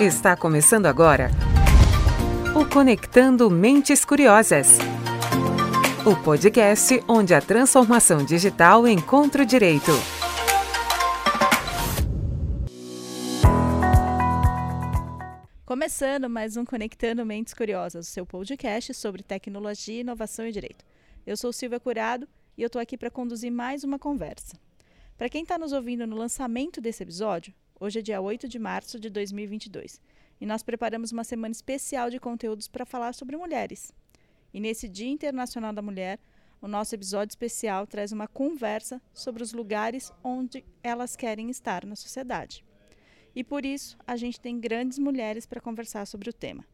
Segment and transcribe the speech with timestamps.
[0.00, 1.28] Está começando agora
[2.54, 4.78] o Conectando Mentes Curiosas.
[6.06, 9.90] O podcast onde a transformação digital encontra o direito.
[15.66, 20.84] Começando mais um Conectando Mentes Curiosas, o seu podcast sobre tecnologia, inovação e direito.
[21.26, 24.56] Eu sou Silvia Curado e eu estou aqui para conduzir mais uma conversa.
[25.16, 28.98] Para quem está nos ouvindo no lançamento desse episódio, Hoje é dia 8 de março
[28.98, 30.00] de 2022
[30.40, 33.92] e nós preparamos uma semana especial de conteúdos para falar sobre mulheres.
[34.52, 36.18] E nesse Dia Internacional da Mulher,
[36.60, 41.94] o nosso episódio especial traz uma conversa sobre os lugares onde elas querem estar na
[41.94, 42.64] sociedade.
[43.32, 46.64] E por isso, a gente tem grandes mulheres para conversar sobre o tema.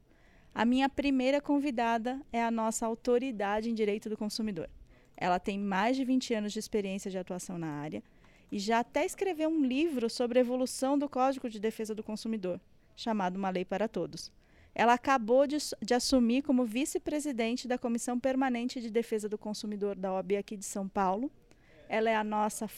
[0.55, 4.71] A minha primeira convidada é a nossa autoridade em direito do consumidor.
[5.15, 8.03] Ela tem mais de 20 anos de experiência de atuação na área
[8.55, 12.61] e já até escreveu um livro sobre a evolução do Código de Defesa do Consumidor,
[12.95, 14.31] chamado Uma Lei para Todos.
[14.73, 20.13] Ela acabou de, de assumir como vice-presidente da Comissão Permanente de Defesa do Consumidor da
[20.13, 21.33] OAB aqui de São Paulo.
[21.89, 22.71] Ela é a nossa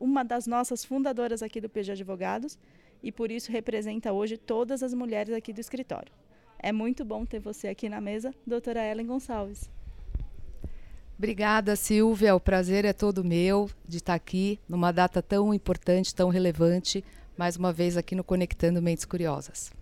[0.00, 2.58] uma das nossas fundadoras aqui do PG Advogados
[3.00, 6.12] e por isso representa hoje todas as mulheres aqui do escritório.
[6.58, 9.70] É muito bom ter você aqui na mesa, doutora Ellen Gonçalves.
[11.18, 12.34] Obrigada, Silvia.
[12.34, 17.04] O prazer é todo meu de estar aqui numa data tão importante, tão relevante,
[17.36, 19.72] mais uma vez aqui no Conectando Mentes Curiosas.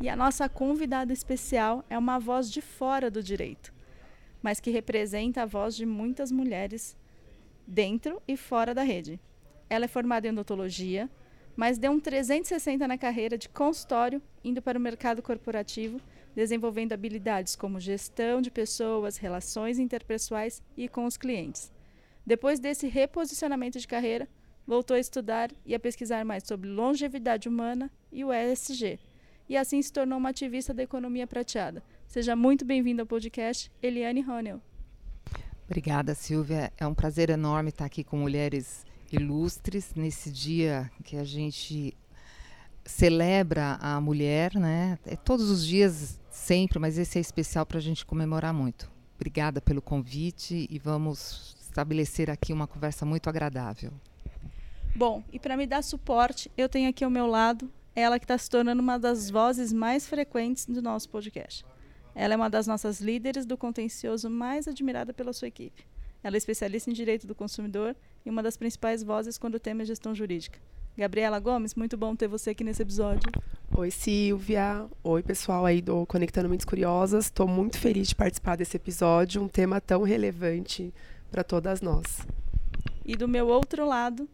[0.00, 3.72] E a nossa convidada especial é uma voz de fora do direito,
[4.42, 6.96] mas que representa a voz de muitas mulheres
[7.66, 9.20] dentro e fora da rede.
[9.68, 11.08] Ela é formada em odontologia,
[11.56, 16.00] mas deu um 360 na carreira de consultório, indo para o mercado corporativo
[16.34, 21.72] desenvolvendo habilidades como gestão de pessoas, relações interpessoais e com os clientes.
[22.26, 24.28] Depois desse reposicionamento de carreira,
[24.66, 28.98] voltou a estudar e a pesquisar mais sobre longevidade humana e o ESG.
[29.48, 31.82] E assim se tornou uma ativista da economia prateada.
[32.06, 34.60] Seja muito bem-vinda ao podcast, Eliane Ronel.
[35.66, 36.72] Obrigada, Silvia.
[36.78, 41.96] É um prazer enorme estar aqui com mulheres ilustres nesse dia que a gente
[42.84, 44.98] celebra a mulher, né?
[45.06, 48.90] É todos os dias sempre, mas esse é especial para a gente comemorar muito.
[49.14, 53.92] Obrigada pelo convite e vamos estabelecer aqui uma conversa muito agradável.
[54.94, 58.36] Bom, e para me dar suporte, eu tenho aqui ao meu lado ela que está
[58.36, 61.64] se tornando uma das vozes mais frequentes do nosso podcast.
[62.14, 65.86] Ela é uma das nossas líderes do contencioso mais admirada pela sua equipe.
[66.22, 69.82] Ela é especialista em direito do consumidor e uma das principais vozes quando o tema
[69.82, 70.58] é gestão jurídica.
[70.96, 73.28] Gabriela Gomes, muito bom ter você aqui nesse episódio.
[73.76, 74.86] Oi, Silvia.
[75.02, 77.24] Oi, pessoal aí do Conectando Mentes Curiosas.
[77.24, 80.94] Estou muito feliz de participar desse episódio, um tema tão relevante
[81.32, 82.20] para todas nós.
[83.04, 84.28] E do meu outro lado,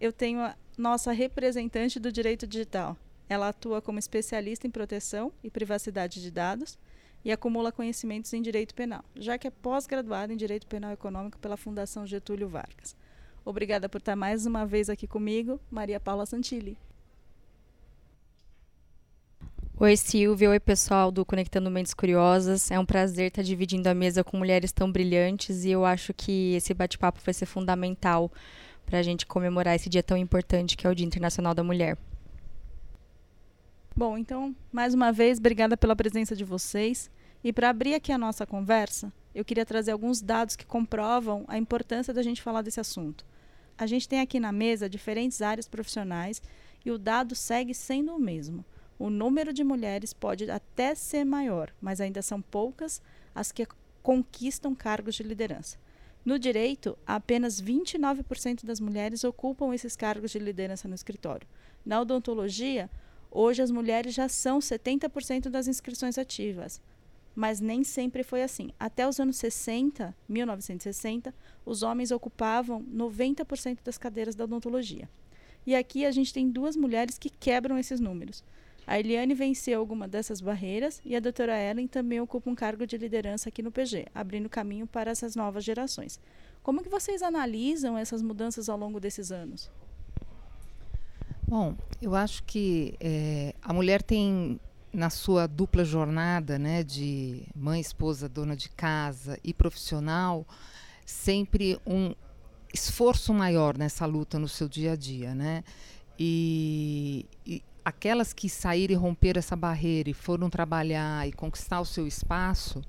[0.00, 2.96] eu tenho a nossa representante do direito digital.
[3.28, 6.78] Ela atua como especialista em proteção e privacidade de dados
[7.24, 11.56] e acumula conhecimentos em direito penal, já que é pós-graduada em direito penal econômico pela
[11.56, 12.94] Fundação Getúlio Vargas.
[13.44, 16.78] Obrigada por estar mais uma vez aqui comigo, Maria Paula Santilli.
[19.76, 20.50] Oi, Silvia.
[20.50, 22.70] Oi, pessoal do Conectando Mentes Curiosas.
[22.70, 26.54] É um prazer estar dividindo a mesa com mulheres tão brilhantes e eu acho que
[26.54, 28.32] esse bate-papo vai ser fundamental
[28.86, 31.98] para a gente comemorar esse dia tão importante que é o Dia Internacional da Mulher.
[33.94, 37.10] Bom, então, mais uma vez, obrigada pela presença de vocês.
[37.42, 41.58] E para abrir aqui a nossa conversa, eu queria trazer alguns dados que comprovam a
[41.58, 43.24] importância da gente falar desse assunto.
[43.76, 46.40] A gente tem aqui na mesa diferentes áreas profissionais
[46.84, 48.64] e o dado segue sendo o mesmo.
[48.98, 53.02] O número de mulheres pode até ser maior, mas ainda são poucas
[53.34, 53.66] as que
[54.02, 55.76] conquistam cargos de liderança.
[56.24, 61.46] No direito, apenas 29% das mulheres ocupam esses cargos de liderança no escritório.
[61.84, 62.88] Na odontologia,
[63.30, 66.80] hoje as mulheres já são 70% das inscrições ativas
[67.34, 68.70] mas nem sempre foi assim.
[68.78, 71.34] Até os anos 60, 1960,
[71.64, 75.08] os homens ocupavam 90% das cadeiras da odontologia.
[75.66, 78.44] E aqui a gente tem duas mulheres que quebram esses números.
[78.86, 82.98] A Eliane venceu alguma dessas barreiras e a doutora Ellen também ocupa um cargo de
[82.98, 86.20] liderança aqui no PG, abrindo caminho para essas novas gerações.
[86.62, 89.70] Como que vocês analisam essas mudanças ao longo desses anos?
[91.48, 94.60] Bom, eu acho que é, a mulher tem
[94.94, 100.46] na sua dupla jornada, né, de mãe, esposa, dona de casa e profissional,
[101.04, 102.14] sempre um
[102.72, 105.64] esforço maior nessa luta no seu dia a dia, né?
[106.18, 111.84] E, e aquelas que saíram e romperam essa barreira e foram trabalhar e conquistar o
[111.84, 112.80] seu espaço,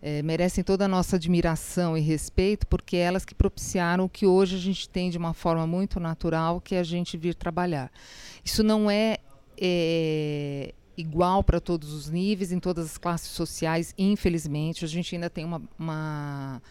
[0.00, 4.56] é, merecem toda a nossa admiração e respeito, porque elas que propiciaram o que hoje
[4.56, 7.90] a gente tem de uma forma muito natural, que é a gente vir trabalhar.
[8.44, 9.18] Isso não é,
[9.60, 14.84] é igual para todos os níveis, em todas as classes sociais, infelizmente.
[14.84, 16.62] A gente ainda tem uma, uma,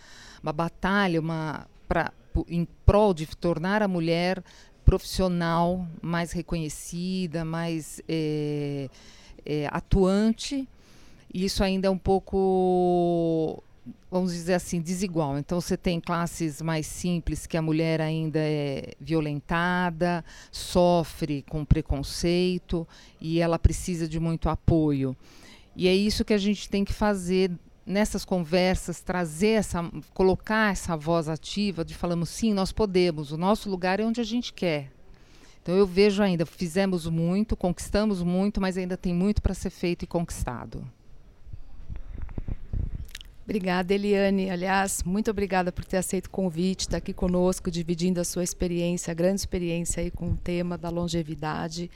[0.41, 2.11] uma batalha uma, pra,
[2.47, 4.43] em prol de tornar a mulher
[4.85, 8.89] profissional mais reconhecida, mais é,
[9.45, 10.67] é, atuante.
[11.33, 13.63] E isso ainda é um pouco
[14.09, 15.37] vamos dizer assim, desigual.
[15.37, 22.87] Então você tem classes mais simples que a mulher ainda é violentada, sofre com preconceito
[23.19, 25.15] e ela precisa de muito apoio.
[25.75, 27.51] E é isso que a gente tem que fazer
[27.85, 29.83] nessas conversas, trazer essa,
[30.13, 34.23] colocar essa voz ativa de falamos sim, nós podemos, o nosso lugar é onde a
[34.23, 34.91] gente quer.
[35.61, 40.03] Então eu vejo ainda, fizemos muito, conquistamos muito, mas ainda tem muito para ser feito
[40.03, 40.83] e conquistado.
[43.43, 44.49] Obrigada, Eliane.
[44.49, 49.11] Aliás, muito obrigada por ter aceito o convite, estar aqui conosco, dividindo a sua experiência,
[49.11, 51.89] a grande experiência aí com o tema da longevidade.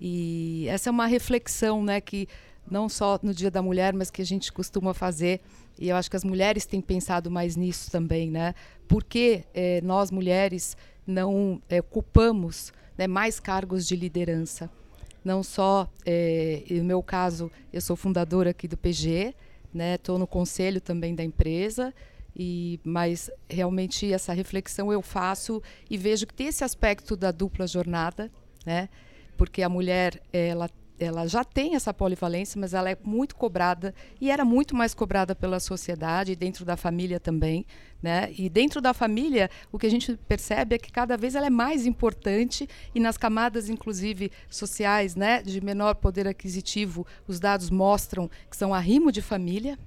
[0.00, 2.28] E essa é uma reflexão, né, que
[2.70, 5.40] não só no Dia da Mulher, mas que a gente costuma fazer.
[5.78, 8.54] E eu acho que as mulheres têm pensado mais nisso também, né?
[8.88, 14.70] Por que eh, nós mulheres não eh, ocupamos né, mais cargos de liderança?
[15.24, 19.34] Não só, eh, no meu caso, eu sou fundadora aqui do PG,
[19.72, 19.94] né?
[19.94, 21.92] Estou no conselho também da empresa
[22.34, 27.66] e mas realmente essa reflexão eu faço e vejo que tem esse aspecto da dupla
[27.66, 28.30] jornada,
[28.64, 28.88] né?
[29.36, 30.68] Porque a mulher ela
[30.98, 35.34] ela já tem essa polivalência, mas ela é muito cobrada e era muito mais cobrada
[35.34, 37.66] pela sociedade e dentro da família também,
[38.02, 38.32] né?
[38.36, 41.50] E dentro da família, o que a gente percebe é que cada vez ela é
[41.50, 48.30] mais importante e nas camadas inclusive sociais, né, de menor poder aquisitivo, os dados mostram
[48.50, 49.78] que são arrimo de família.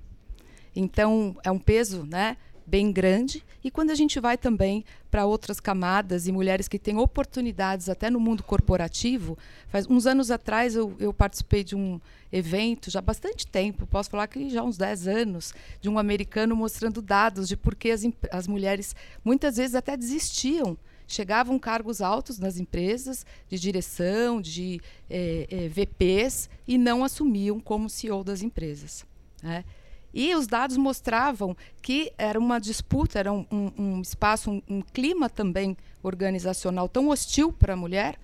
[0.76, 2.38] Então, é um peso, né?
[2.70, 3.44] Bem grande.
[3.64, 8.10] E quando a gente vai também para outras camadas e mulheres que têm oportunidades até
[8.10, 9.38] no mundo corporativo,
[9.68, 12.00] faz uns anos atrás eu, eu participei de um
[12.32, 16.56] evento, já bastante tempo, posso falar que já há uns 10 anos, de um americano
[16.56, 18.96] mostrando dados de por que as, as mulheres
[19.26, 20.78] muitas vezes até desistiam
[21.08, 24.80] chegavam cargos altos nas empresas, de direção, de
[25.10, 29.04] é, é, VPs, e não assumiam como CEO das empresas.
[29.42, 29.66] Né?
[30.14, 34.82] E os dados mostravam que era uma disputa, era um, um, um espaço, um, um,
[34.82, 38.20] clima também organizacional tão hostil para a mulher,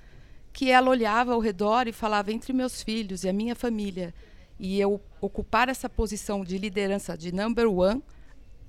[0.51, 4.13] que ela olhava ao redor e falava entre meus filhos e a minha família,
[4.59, 8.01] e eu ocupar essa posição de liderança de number one,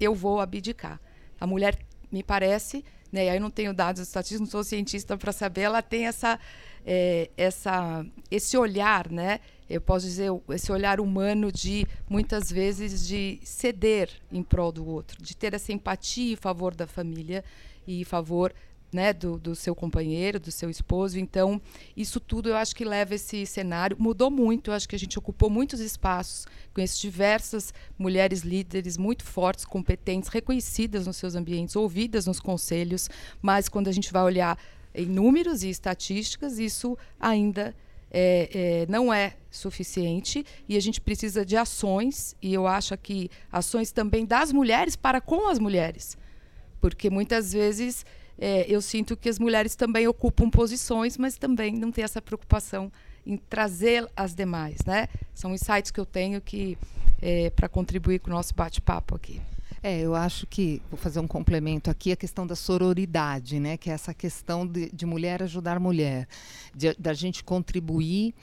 [0.01, 1.01] eu vou abdicar.
[1.41, 1.79] A mulher,
[2.11, 5.83] me parece, né, aí eu não tenho dados estatísticos, não sou cientista para saber, ela
[5.83, 6.39] tem essa,
[6.85, 9.41] é, essa, esse olhar, né?
[9.69, 15.21] eu posso dizer, esse olhar humano de, muitas vezes, de ceder em prol do outro,
[15.21, 17.45] de ter essa empatia em favor da família
[17.87, 18.55] e em favor
[18.93, 21.19] né, do, do, seu companheiro, do seu esposo.
[21.19, 21.61] Então,
[21.97, 23.97] isso tudo eu acho que leva esse cenário.
[23.99, 29.25] Mudou muito, eu acho que a gente ocupou muitos espaços, conheço diversas mulheres líderes muito
[29.25, 33.11] fortes, competentes, reconhecidas nos seus ambientes, ouvidas nos conselhos,
[33.43, 34.59] mas quando a gente vai olhar
[34.95, 37.75] em números e estatísticas, isso ainda
[38.11, 43.31] é, é, não é suficiente e a gente precisa de ações, e eu acho que
[43.51, 46.17] ações também das mulheres para com as mulheres.
[46.81, 48.05] Porque muitas vezes
[48.39, 52.93] é, eu sinto que as mulheres também ocupam posições, mas também não tem essa preocupação
[53.25, 54.79] em trazer as demais.
[54.87, 55.09] Né?
[55.35, 56.79] São insights que eu tenho que
[57.21, 59.41] é, para contribuir com o nosso bate-papo aqui.
[59.83, 63.77] É, eu acho que, vou fazer um complemento aqui, a questão da sororidade, né?
[63.77, 66.27] Que é essa questão de, de mulher ajudar mulher,
[66.75, 68.35] de, da gente contribuir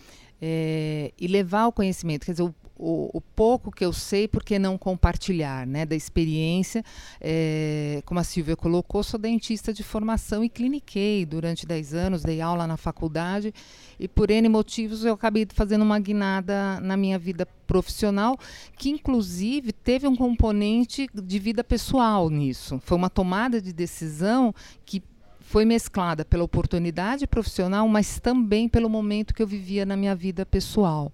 [0.42, 2.26] é, e levar o conhecimento.
[2.26, 5.96] Quer dizer, o, o, o, pouco que eu sei, por que não compartilhar, né, da
[5.96, 6.84] experiência.
[7.22, 12.42] É, como a Silvia colocou, sou dentista de formação e cliniquei durante 10 anos, dei
[12.42, 13.54] aula na faculdade
[14.00, 18.38] e por N motivos eu acabei fazendo uma guinada na minha vida profissional,
[18.78, 22.82] que inclusive teve um componente de vida pessoal nisso.
[22.84, 24.54] Foi uma tomada de decisão
[24.86, 25.02] que
[25.54, 30.48] foi mesclada pela oportunidade profissional, mas também pelo momento que eu vivia na minha vida
[30.48, 31.12] pessoal.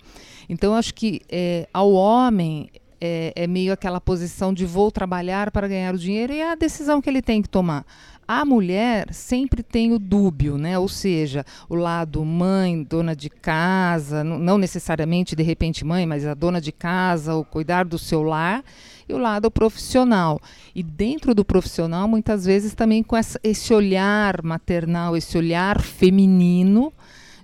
[0.48, 2.70] Então, acho que é, ao homem
[3.02, 6.56] é, é, meio aquela posição de vou trabalhar para ganhar o dinheiro e é a
[6.56, 7.86] decisão que ele tem que tomar.
[8.32, 10.78] A mulher sempre tem o dúbio, né?
[10.78, 16.36] ou seja, o lado mãe, dona de casa, não necessariamente de repente mãe, mas a
[16.36, 18.64] dona de casa, o cuidar do seu lar,
[19.10, 20.40] e o lado profissional.
[20.76, 26.94] E dentro do profissional, muitas vezes também com essa, esse olhar maternal, esse olhar feminino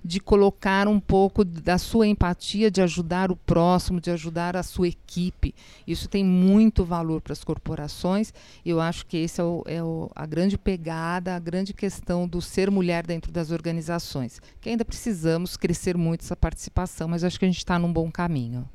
[0.06, 4.88] de colocar um pouco da sua empatia, de ajudar o próximo, de ajudar a sua
[4.88, 5.54] equipe.
[5.86, 8.32] Isso tem muito valor para as corporações.
[8.64, 12.40] Eu acho que esse é, o, é o, a grande pegada, a grande questão do
[12.40, 14.40] ser mulher dentro das organizações.
[14.60, 18.10] Que ainda precisamos crescer muito essa participação, mas acho que a gente está num bom
[18.10, 18.68] caminho.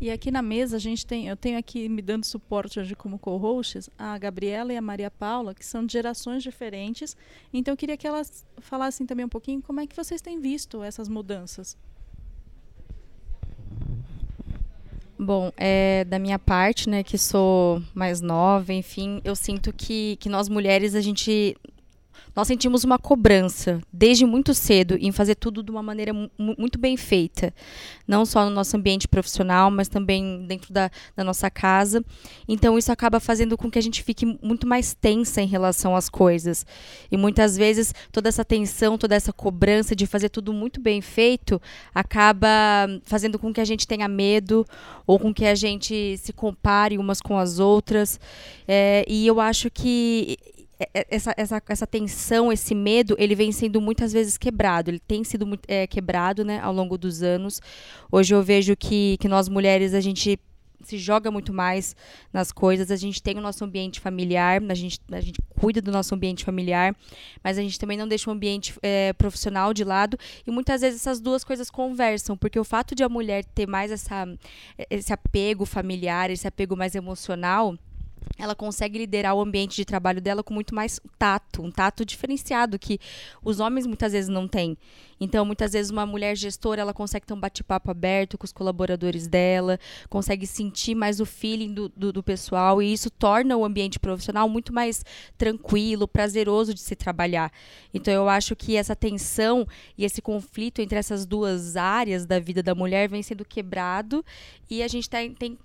[0.00, 3.18] E aqui na mesa a gente tem, eu tenho aqui me dando suporte hoje como
[3.18, 7.16] co-hosts a Gabriela e a Maria Paula, que são de gerações diferentes.
[7.52, 10.82] Então eu queria que elas falassem também um pouquinho como é que vocês têm visto
[10.82, 11.76] essas mudanças.
[15.18, 20.28] Bom, é, da minha parte, né, que sou mais nova, enfim, eu sinto que, que
[20.28, 21.56] nós mulheres, a gente
[22.36, 26.94] nós sentimos uma cobrança desde muito cedo em fazer tudo de uma maneira muito bem
[26.94, 27.52] feita,
[28.06, 32.04] não só no nosso ambiente profissional, mas também dentro da, da nossa casa.
[32.46, 36.10] Então isso acaba fazendo com que a gente fique muito mais tensa em relação às
[36.10, 36.66] coisas.
[37.10, 41.58] E muitas vezes toda essa tensão, toda essa cobrança de fazer tudo muito bem feito
[41.94, 42.48] acaba
[43.04, 44.66] fazendo com que a gente tenha medo
[45.06, 48.20] ou com que a gente se compare umas com as outras.
[48.68, 50.36] É, e eu acho que
[50.78, 54.90] essa, essa, essa tensão, esse medo, ele vem sendo muitas vezes quebrado.
[54.90, 57.60] Ele tem sido é, quebrado né, ao longo dos anos.
[58.12, 60.38] Hoje eu vejo que, que nós mulheres, a gente
[60.82, 61.96] se joga muito mais
[62.32, 62.90] nas coisas.
[62.90, 66.44] A gente tem o nosso ambiente familiar, a gente, a gente cuida do nosso ambiente
[66.44, 66.94] familiar,
[67.42, 70.18] mas a gente também não deixa o ambiente é, profissional de lado.
[70.46, 73.90] E muitas vezes essas duas coisas conversam, porque o fato de a mulher ter mais
[73.90, 74.26] essa,
[74.90, 77.76] esse apego familiar, esse apego mais emocional
[78.38, 82.78] ela consegue liderar o ambiente de trabalho dela com muito mais tato, um tato diferenciado
[82.78, 82.98] que
[83.42, 84.76] os homens muitas vezes não têm.
[85.18, 89.26] Então, muitas vezes uma mulher gestora, ela consegue ter um bate-papo aberto com os colaboradores
[89.26, 89.80] dela,
[90.10, 94.46] consegue sentir mais o feeling do, do, do, pessoal e isso torna o ambiente profissional
[94.48, 95.02] muito mais
[95.38, 97.50] tranquilo, prazeroso de se trabalhar.
[97.94, 99.66] Então, eu acho que essa tensão
[99.96, 104.22] e esse conflito entre essas duas áreas da vida da mulher vem sendo quebrado
[104.68, 105.56] e a gente tá, tem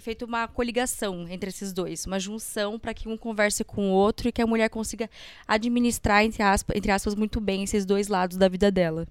[0.00, 4.28] feito uma coligação entre esses dois, uma junção para que um converse com o outro
[4.28, 5.08] e que a mulher consiga
[5.48, 9.06] administrar, entre aspas, entre aspas, muito bem esses dois lados da vida dela.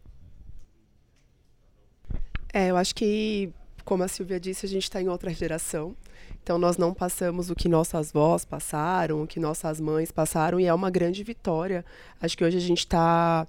[2.53, 3.51] É, eu acho que,
[3.85, 5.95] como a Silvia disse, a gente está em outra geração.
[6.41, 10.65] Então, nós não passamos o que nossas avós passaram, o que nossas mães passaram, e
[10.65, 11.85] é uma grande vitória.
[12.19, 13.47] Acho que hoje a gente está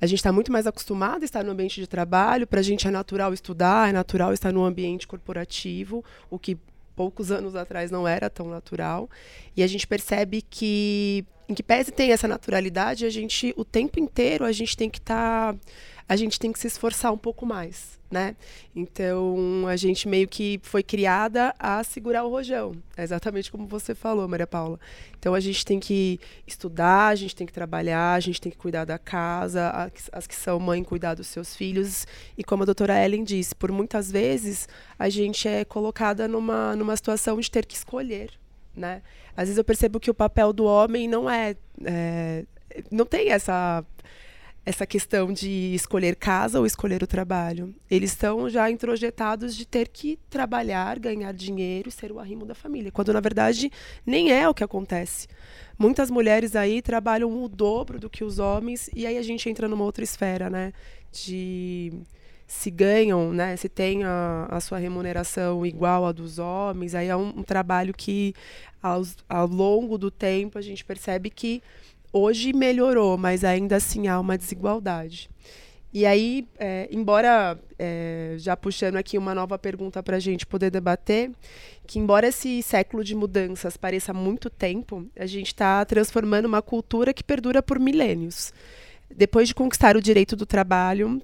[0.00, 2.86] a gente está muito mais acostumado a estar no ambiente de trabalho, para a gente
[2.86, 6.56] é natural estudar, é natural estar no ambiente corporativo, o que
[6.94, 9.08] poucos anos atrás não era tão natural.
[9.56, 14.00] E a gente percebe que, em que pese tem essa naturalidade, a gente, o tempo
[14.00, 15.54] inteiro, a gente tem que estar.
[15.54, 15.58] Tá
[16.08, 18.34] a gente tem que se esforçar um pouco mais, né?
[18.74, 22.72] Então, a gente meio que foi criada a segurar o rojão.
[22.96, 24.80] É exatamente como você falou, Maria Paula.
[25.18, 28.56] Então, a gente tem que estudar, a gente tem que trabalhar, a gente tem que
[28.56, 32.06] cuidar da casa, as que são mãe cuidar dos seus filhos.
[32.38, 34.66] E como a doutora Ellen disse, por muitas vezes
[34.98, 38.30] a gente é colocada numa, numa situação de ter que escolher,
[38.74, 39.02] né?
[39.36, 42.44] Às vezes eu percebo que o papel do homem não é, é
[42.90, 43.84] não tem essa
[44.68, 47.74] essa questão de escolher casa ou escolher o trabalho.
[47.90, 52.54] Eles estão já introjetados de ter que trabalhar, ganhar dinheiro e ser o arrimo da
[52.54, 53.72] família, quando na verdade
[54.04, 55.26] nem é o que acontece.
[55.78, 59.66] Muitas mulheres aí trabalham o dobro do que os homens e aí a gente entra
[59.66, 60.74] numa outra esfera, né?
[61.10, 61.90] De
[62.46, 63.56] se ganham, né?
[63.56, 67.94] Se tem a, a sua remuneração igual à dos homens, aí é um, um trabalho
[67.94, 68.34] que
[68.82, 71.62] ao longo do tempo a gente percebe que
[72.12, 75.28] Hoje melhorou, mas ainda assim há uma desigualdade.
[75.92, 80.70] E aí, é, embora, é, já puxando aqui uma nova pergunta para a gente poder
[80.70, 81.30] debater,
[81.86, 87.14] que embora esse século de mudanças pareça muito tempo, a gente está transformando uma cultura
[87.14, 88.52] que perdura por milênios.
[89.14, 91.22] Depois de conquistar o direito do trabalho,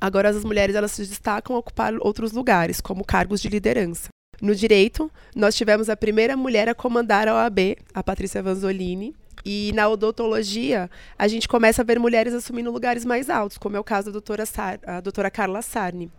[0.00, 4.08] agora as mulheres elas se destacam a ocupar outros lugares, como cargos de liderança.
[4.40, 9.12] No direito, nós tivemos a primeira mulher a comandar a OAB, a Patrícia Vanzolini,
[9.44, 13.80] e na odontologia, a gente começa a ver mulheres assumindo lugares mais altos, como é
[13.80, 16.10] o caso da doutora, Sar a doutora Carla Sarni,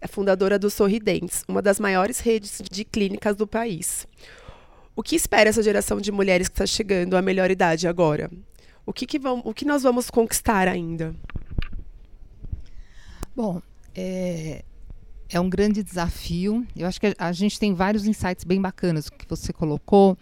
[0.00, 4.06] a fundadora do Sorridentes, uma das maiores redes de clínicas do país.
[4.96, 8.30] O que espera essa geração de mulheres que está chegando à melhor idade agora?
[8.86, 11.14] O que, que, vão, o que nós vamos conquistar ainda?
[13.34, 13.60] Bom,
[13.94, 14.62] é,
[15.28, 16.64] é um grande desafio.
[16.76, 20.16] Eu acho que a, a gente tem vários insights bem bacanas que você colocou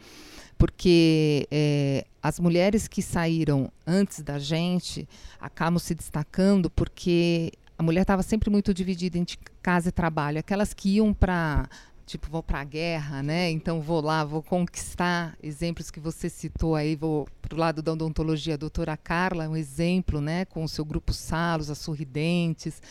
[0.62, 5.08] porque é, as mulheres que saíram antes da gente
[5.40, 10.38] acabam se destacando porque a mulher estava sempre muito dividida entre casa e trabalho.
[10.38, 11.68] Aquelas que iam para
[12.06, 13.50] tipo, vou para a guerra, né?
[13.50, 15.36] Então vou lá, vou conquistar.
[15.42, 18.54] Exemplos que você citou aí, vou para o lado da odontologia.
[18.54, 20.44] A doutora Carla é um exemplo, né?
[20.44, 22.82] Com o seu grupo Salos, as Sorridentes,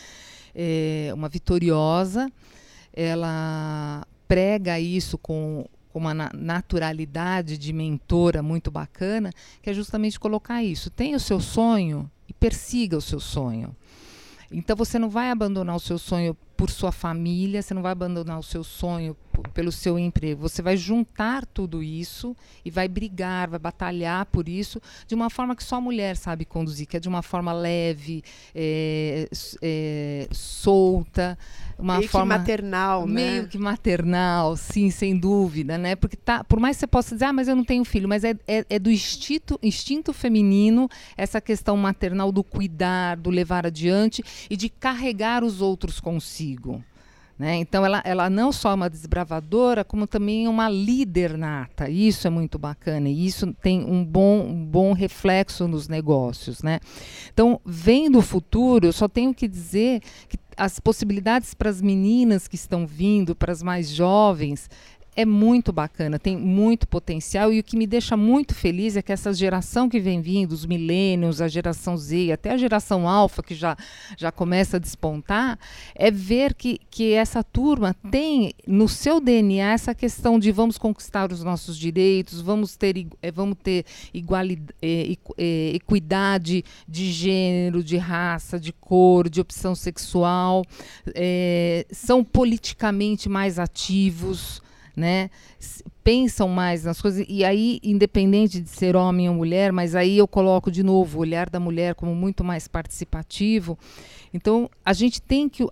[0.56, 2.32] é, uma vitoriosa.
[2.94, 9.31] Ela prega isso com com uma naturalidade de mentora muito bacana,
[9.62, 10.89] que é justamente colocar isso.
[10.89, 13.75] Tenha o seu sonho e persiga o seu sonho.
[14.51, 18.38] Então você não vai abandonar o seu sonho por sua família, você não vai abandonar
[18.38, 19.15] o seu sonho
[19.54, 20.42] pelo seu emprego.
[20.42, 25.56] Você vai juntar tudo isso e vai brigar, vai batalhar por isso de uma forma
[25.56, 28.24] que só a mulher sabe conduzir, que é de uma forma leve,
[28.54, 29.28] é,
[29.62, 31.38] é, solta,
[31.78, 33.32] uma meio forma que maternal, meio né?
[33.34, 35.96] Meio que maternal, sim, sem dúvida, né?
[35.96, 38.24] Porque tá, por mais que você possa dizer, ah, mas eu não tenho filho, mas
[38.24, 44.24] é, é, é do instinto, instinto feminino essa questão maternal do cuidar, do levar adiante
[44.50, 46.84] e de carregar os outros consigo.
[47.41, 47.55] Né?
[47.55, 51.89] Então, ela, ela não só é uma desbravadora, como também é uma líder nata.
[51.89, 56.62] Isso é muito bacana e isso tem um bom, um bom reflexo nos negócios.
[56.62, 56.79] Né?
[57.33, 62.48] Então, vendo o futuro, eu só tenho que dizer que as possibilidades para as meninas
[62.48, 64.69] que estão vindo, para as mais jovens,
[65.13, 69.12] é muito bacana, tem muito potencial e o que me deixa muito feliz é que
[69.12, 73.53] essa geração que vem vindo, os milênios, a geração Z, até a geração alfa que
[73.53, 73.75] já,
[74.18, 75.60] já começa a despontar,
[75.94, 81.32] é ver que, que essa turma tem no seu DNA essa questão de vamos conquistar
[81.32, 87.98] os nossos direitos, vamos ter, é, vamos ter igualdade, é, é, equidade de gênero, de
[87.98, 90.63] raça, de cor, de opção sexual,
[91.13, 94.62] é, são politicamente mais ativos
[94.95, 95.29] né?
[96.03, 100.27] Pensam mais nas coisas e aí, independente de ser homem ou mulher, mas aí eu
[100.27, 103.77] coloco de novo o olhar da mulher como muito mais participativo.
[104.33, 105.65] Então, a gente tem que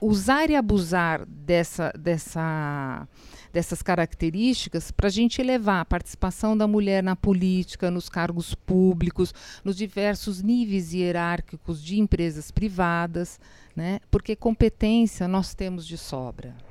[0.00, 3.06] usar e abusar dessa, dessa,
[3.52, 9.34] dessas características para a gente elevar a participação da mulher na política, nos cargos públicos,
[9.62, 13.38] nos diversos níveis hierárquicos de empresas privadas,
[13.76, 14.00] né?
[14.10, 16.67] porque competência nós temos de sobra.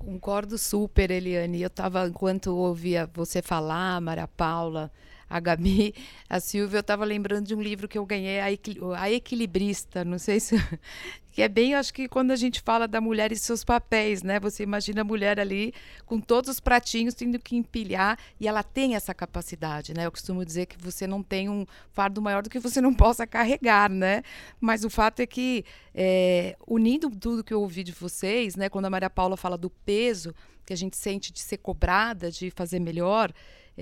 [0.00, 1.60] Concordo super, Eliane.
[1.60, 4.90] Eu estava, enquanto ouvia você falar, Maria Paula,
[5.30, 5.94] a Gabi,
[6.28, 10.04] a Silvia, eu estava lembrando de um livro que eu ganhei, A Equilibrista.
[10.04, 10.56] Não sei se.
[11.30, 14.40] que é bem, acho que quando a gente fala da mulher e seus papéis, né?
[14.40, 15.72] Você imagina a mulher ali
[16.04, 20.04] com todos os pratinhos tendo que empilhar e ela tem essa capacidade, né?
[20.04, 23.24] Eu costumo dizer que você não tem um fardo maior do que você não possa
[23.24, 24.24] carregar, né?
[24.60, 25.64] Mas o fato é que,
[25.94, 28.68] é, unindo tudo que eu ouvi de vocês, né?
[28.68, 30.34] Quando a Maria Paula fala do peso
[30.66, 33.32] que a gente sente de ser cobrada, de fazer melhor,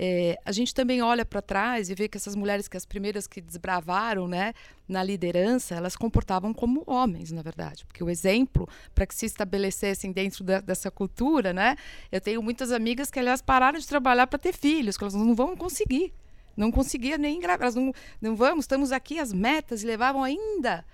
[0.01, 3.27] é, a gente também olha para trás e vê que essas mulheres que as primeiras
[3.27, 4.53] que desbravaram né,
[4.87, 7.85] na liderança, elas comportavam como homens, na verdade.
[7.85, 11.75] Porque o exemplo, para que se estabelecessem dentro da, dessa cultura, né?
[12.09, 15.35] Eu tenho muitas amigas que, aliás, pararam de trabalhar para ter filhos, que elas não
[15.35, 16.13] vão conseguir.
[16.55, 17.65] Não conseguia nem engravidar.
[17.65, 20.85] Elas não, não vamos, estamos aqui, as metas, levavam ainda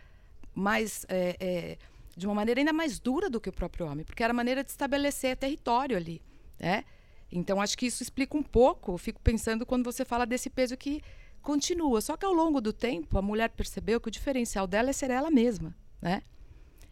[0.55, 1.05] mais.
[1.07, 1.77] É, é,
[2.17, 4.63] de uma maneira ainda mais dura do que o próprio homem, porque era a maneira
[4.63, 6.21] de estabelecer território ali,
[6.57, 6.85] né?
[7.31, 8.93] Então, acho que isso explica um pouco.
[8.93, 11.01] Eu fico pensando quando você fala desse peso que
[11.41, 12.01] continua.
[12.01, 15.09] Só que ao longo do tempo, a mulher percebeu que o diferencial dela é ser
[15.09, 16.21] ela mesma, né?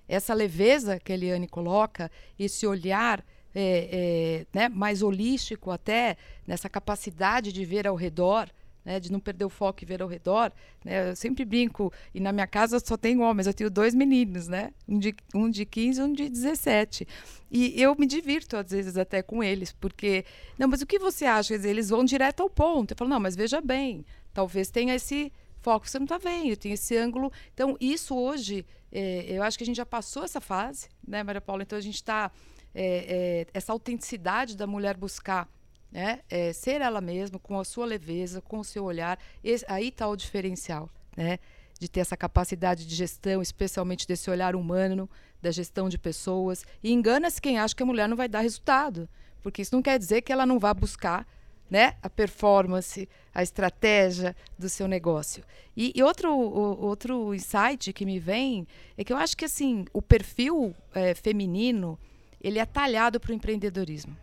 [0.08, 6.70] Essa leveza que a Eliane coloca, esse olhar é, é, né, mais holístico até, nessa
[6.70, 8.50] capacidade de ver ao redor,
[8.86, 10.52] né, de não perder o foco e ver ao redor.
[10.84, 11.12] Né?
[11.12, 14.72] Eu sempre brinco, e na minha casa só tenho homens, eu tenho dois meninos, né?
[14.88, 17.08] Um de, um de 15 e um de 17.
[17.52, 20.26] E eu me divirto, às vezes, até com eles, porque.
[20.58, 21.54] Não, mas o que você acha?
[21.54, 22.92] Eles vão direto ao ponto.
[22.92, 26.74] Eu falo, não, mas veja bem, talvez tenha esse foco, você não está vendo, tem
[26.74, 27.32] esse ângulo.
[27.54, 31.40] Então, isso hoje, é, eu acho que a gente já passou essa fase, né, Maria
[31.40, 31.64] Paula?
[31.64, 32.32] Então, a gente está.
[32.76, 35.48] É, é, essa autenticidade da mulher buscar
[35.94, 36.22] né?
[36.28, 39.20] É, ser ela mesma, com a sua leveza, com o seu olhar.
[39.44, 41.38] Esse, aí está o diferencial, né?
[41.80, 45.08] De ter essa capacidade de gestão, especialmente desse olhar humano,
[45.40, 46.66] da gestão de pessoas.
[46.84, 49.08] E engana-se quem acha que a mulher não vai dar resultado,
[49.44, 51.28] porque isso não quer dizer que ela não vá buscar
[51.70, 55.44] né, a performance, a estratégia do seu negócio.
[55.78, 59.86] E, e outro, o, outro insight que me vem é que eu acho que assim
[59.94, 62.00] o perfil é, feminino
[62.42, 64.18] ele é talhado para o empreendedorismo,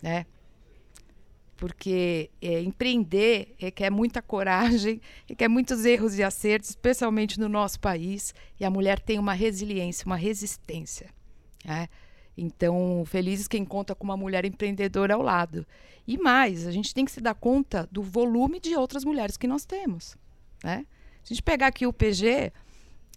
[0.00, 0.26] né?
[1.56, 8.34] Porque é, empreender requer muita coragem, requer muitos erros e acertos, especialmente no nosso país,
[8.58, 11.10] e a mulher tem uma resiliência, uma resistência.
[11.64, 11.88] Né?
[12.36, 15.66] Então, felizes quem conta com uma mulher empreendedora ao lado.
[16.06, 19.46] E mais, a gente tem que se dar conta do volume de outras mulheres que
[19.46, 20.16] nós temos.
[20.64, 20.86] Né?
[21.22, 22.52] Se a gente pegar aqui o PG,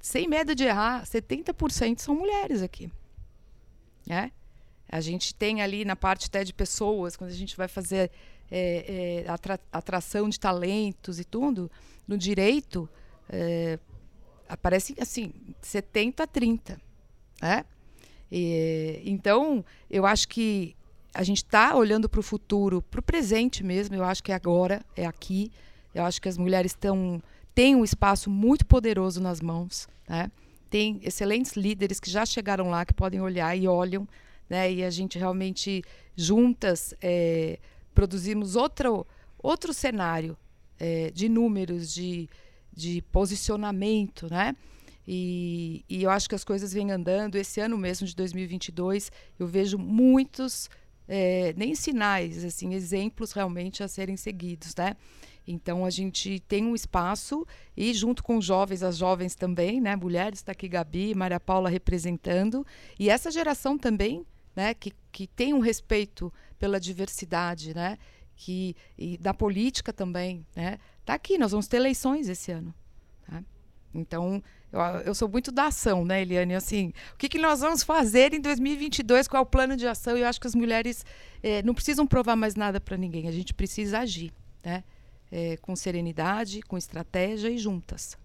[0.01, 2.91] sem medo de errar, 70% são mulheres aqui.
[4.05, 4.31] né?
[4.89, 8.11] A gente tem ali na parte até de pessoas, quando a gente vai fazer
[8.51, 11.69] é, é, atra atração de talentos e tudo,
[12.07, 12.87] no direito,
[13.29, 13.79] é,
[14.47, 16.81] aparece assim, 70 a 30.
[17.41, 17.65] Né?
[18.31, 20.75] E, então, eu acho que
[21.13, 24.35] a gente está olhando para o futuro, para o presente mesmo, eu acho que é
[24.35, 25.51] agora, é aqui.
[25.93, 27.21] Eu acho que as mulheres estão
[27.55, 29.87] têm um espaço muito poderoso nas mãos.
[30.09, 30.29] Né?
[30.69, 34.05] Tem excelentes líderes que já chegaram lá, que podem olhar e olham
[34.49, 34.71] né?
[34.71, 35.83] E a gente realmente
[36.15, 37.59] juntas é,
[37.93, 39.05] produzimos outro
[39.41, 40.35] outro cenário
[40.79, 42.27] é, de números, de,
[42.73, 44.55] de posicionamento, né?
[45.07, 47.35] E, e, eu acho que as coisas vêm andando.
[47.35, 50.67] Esse ano mesmo de 2022, eu vejo muitos
[51.07, 54.95] é, nem sinais, assim, exemplos realmente a serem seguidos, né?
[55.47, 57.45] Então a gente tem um espaço
[57.77, 59.95] e junto com os jovens, as jovens também, né?
[59.95, 62.65] Mulheres, está aqui Gabi, Maria Paula representando
[62.99, 64.25] e essa geração também
[64.55, 67.97] né, que, que tem um respeito pela diversidade, né,
[68.35, 70.45] que, e da política também.
[70.55, 72.73] Né, tá aqui, nós vamos ter eleições esse ano.
[73.27, 73.43] Tá?
[73.93, 74.41] Então,
[74.71, 76.55] eu, eu, sou muito da ação, né, Eliane?
[76.55, 79.27] Assim, o que, que nós vamos fazer em 2022?
[79.27, 80.17] Qual é o plano de ação?
[80.17, 81.05] Eu acho que as mulheres
[81.41, 83.27] eh, não precisam provar mais nada para ninguém.
[83.27, 84.83] A gente precisa agir, né?
[85.31, 88.17] Eh, com serenidade, com estratégia e juntas.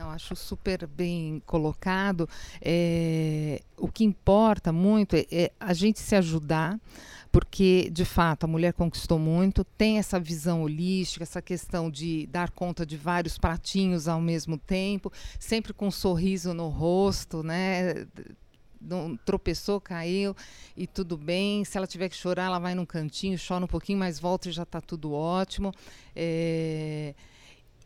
[0.00, 2.26] Eu acho super bem colocado.
[2.58, 6.80] É, o que importa muito é, é, a gente se ajudar,
[7.30, 12.50] porque, de fato, a mulher conquistou muito, tem essa visão holística, essa questão de dar
[12.50, 18.06] conta de vários pratinhos ao mesmo tempo, sempre com um sorriso no rosto, né?
[18.80, 20.34] Não, tropeçou, caiu
[20.74, 21.62] e tudo bem.
[21.66, 24.52] Se ela tiver que chorar, ela vai num cantinho, chora um pouquinho, mas volta e
[24.52, 25.74] já está tudo ótimo.
[26.16, 27.14] É,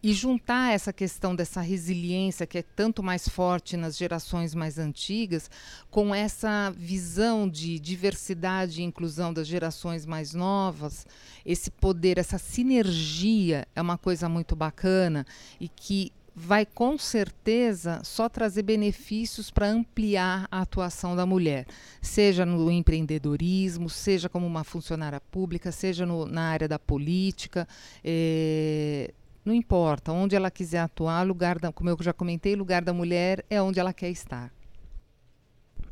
[0.04, 5.50] e juntar essa questão dessa resiliência que é tanto mais forte nas gerações mais antigas,
[5.90, 11.06] com essa visão de diversidade e inclusão das gerações mais novas,
[11.42, 15.26] esse poder, essa sinergia é uma coisa muito bacana
[15.58, 21.64] e que vai com certeza só trazer benefícios para ampliar a atuação da mulher,
[22.02, 27.66] seja no empreendedorismo, seja como uma funcionária pública, seja no, na área da política.
[28.04, 29.14] Eh,
[29.44, 33.44] não importa, onde ela quiser atuar, lugar da, como eu já comentei, lugar da mulher
[33.50, 34.52] é onde ela quer estar.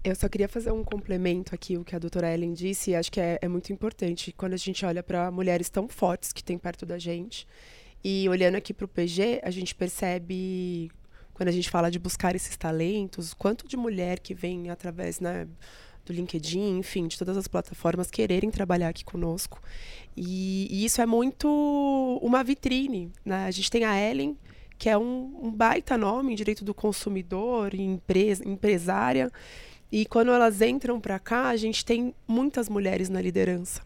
[0.03, 3.13] Eu só queria fazer um complemento aqui, o que a doutora Ellen disse, e acho
[3.13, 6.59] que é, é muito importante quando a gente olha para mulheres tão fortes que tem
[6.59, 7.47] perto da gente.
[8.03, 10.91] E olhando aqui para o PG, a gente percebe,
[11.35, 15.47] quando a gente fala de buscar esses talentos, quanto de mulher que vem através, né,
[16.05, 19.61] do LinkedIn, enfim, de todas as plataformas quererem trabalhar aqui conosco.
[20.17, 21.49] E, e isso é muito
[22.23, 23.11] uma vitrine.
[23.25, 23.47] Né?
[23.47, 24.37] A gente tem a Ellen,
[24.79, 29.31] que é um, um baita nome em direito do consumidor, empresa, empresária.
[29.91, 33.83] E quando elas entram para cá, a gente tem muitas mulheres na liderança.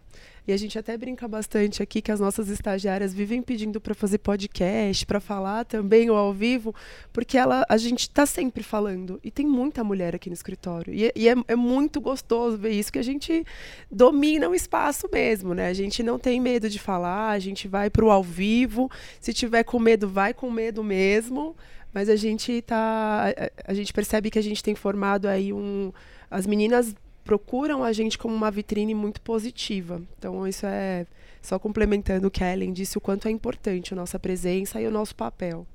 [0.47, 4.19] E a gente até brinca bastante aqui que as nossas estagiárias vivem pedindo para fazer
[4.19, 6.75] podcast, para falar também ou ao vivo,
[7.13, 9.19] porque ela, a gente está sempre falando.
[9.25, 10.95] E tem muita mulher aqui no escritório.
[10.95, 13.45] E, e é, é, muito gostoso ver isso, que a gente
[13.91, 15.69] domina o espaço mesmo, né?
[15.69, 18.89] A gente não tem medo de falar, a gente vai para o ao vivo.
[19.21, 21.57] Se tiver com medo, vai com medo mesmo.
[21.93, 23.33] Mas a gente tá.
[23.67, 25.93] A, a gente percebe que a gente tem formado aí um.
[26.31, 26.95] As meninas
[27.27, 30.01] procuram a gente como uma vitrine muito positiva.
[30.17, 31.05] Então, isso é
[31.43, 34.87] só complementando o que a Ellen disse, o quanto é importante a nossa presença e
[34.87, 35.67] o nosso papel.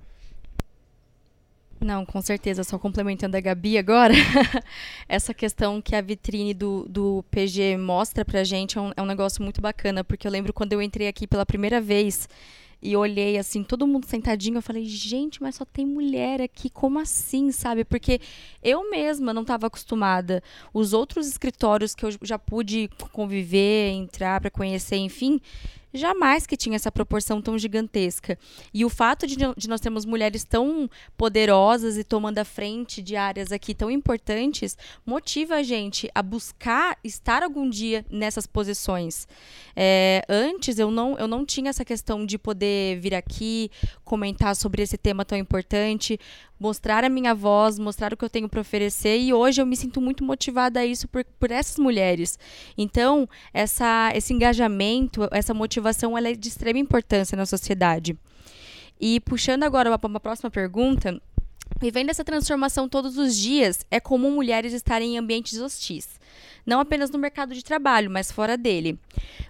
[1.80, 2.64] Não, com certeza.
[2.64, 4.14] Só complementando a Gabi agora,
[5.10, 9.06] essa questão que a vitrine do, do PG mostra pra gente é um, é um
[9.06, 12.30] negócio muito bacana, porque eu lembro quando eu entrei aqui pela primeira vez,
[12.82, 16.98] e olhei assim, todo mundo sentadinho, eu falei, gente, mas só tem mulher aqui, como
[17.00, 17.86] assim, sabe?
[17.86, 18.20] Porque
[18.64, 20.42] eu mesma não estava acostumada.
[20.74, 25.40] Os outros escritórios que eu já pude conviver, entrar para conhecer, enfim,
[25.94, 28.38] jamais que tinha essa proporção tão gigantesca.
[28.74, 33.16] E o fato de, de, nós termos mulheres tão poderosas e tomando a frente de
[33.16, 39.28] áreas aqui tão importantes motiva a gente a buscar estar algum dia nessas posições.
[39.76, 43.70] É, antes eu não, eu não tinha essa questão de poder vir aqui
[44.04, 46.20] comentar sobre esse tema tão importante
[46.62, 49.76] mostrar a minha voz, mostrar o que eu tenho para oferecer e hoje eu me
[49.76, 52.38] sinto muito motivada a isso por, por essas mulheres.
[52.78, 55.81] Então, essa, esse engajamento, essa motivação,
[56.18, 58.18] ela é de extrema importância na sociedade.
[59.00, 61.20] E puxando agora para uma próxima pergunta,
[61.80, 66.20] Vivendo essa transformação todos os dias, é comum mulheres estarem em ambientes hostis,
[66.66, 69.00] não apenas no mercado de trabalho, mas fora dele.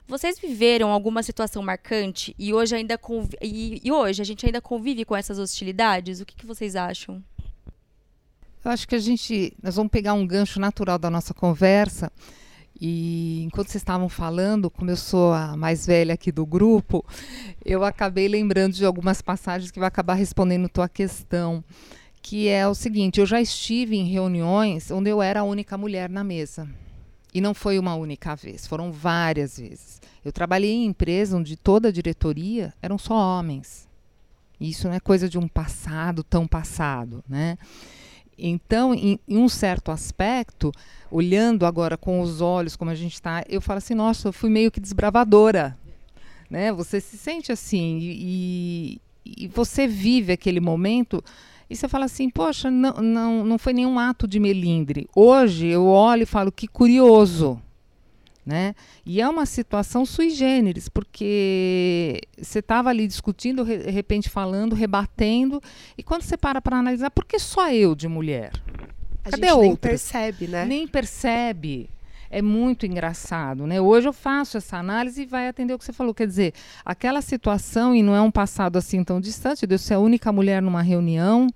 [0.07, 2.99] Vocês viveram alguma situação marcante e hoje ainda
[3.41, 6.21] e, e, hoje a gente ainda convive com essas hostilidades?
[6.21, 7.21] O que, que vocês acham?
[8.63, 12.11] Eu acho que a gente, nós vamos pegar um gancho natural da nossa conversa
[12.83, 17.05] e enquanto vocês estavam falando, como eu sou a mais velha aqui do grupo,
[17.63, 21.63] eu acabei lembrando de algumas passagens que vai acabar respondendo tua questão,
[22.23, 26.09] que é o seguinte: eu já estive em reuniões onde eu era a única mulher
[26.09, 26.67] na mesa.
[27.31, 30.01] E não foi uma única vez, foram várias vezes.
[30.25, 33.87] Eu trabalhei em empresa onde toda a diretoria eram só homens.
[34.59, 37.57] Isso não é coisa de um passado tão passado, né?
[38.43, 40.71] Então, em, em, um certo aspecto,
[41.11, 44.49] olhando agora com os olhos como a gente está, eu falo assim, nossa, eu fui
[44.49, 45.77] meio que desbravadora,
[46.49, 46.71] né?
[46.71, 51.23] Você se sente assim e, e você vive aquele momento
[51.69, 55.07] e você fala assim, poxa, não, não, não foi nenhum ato de melindre.
[55.15, 57.61] Hoje eu olho e falo que curioso,
[58.45, 58.73] né?
[59.05, 65.61] E é uma situação sui generis, porque você estava ali discutindo, de repente falando, rebatendo,
[65.97, 68.51] e quando você para para analisar, por que só eu de mulher?
[69.23, 69.91] A Cadê gente nem outras?
[69.91, 70.65] percebe, né?
[70.65, 71.89] Nem percebe.
[72.33, 73.81] É muito engraçado, né?
[73.81, 76.13] Hoje eu faço essa análise e vai atender o que você falou.
[76.13, 76.53] Quer dizer,
[76.85, 80.31] aquela situação, e não é um passado assim tão distante, de eu ser a única
[80.31, 81.47] mulher numa reunião,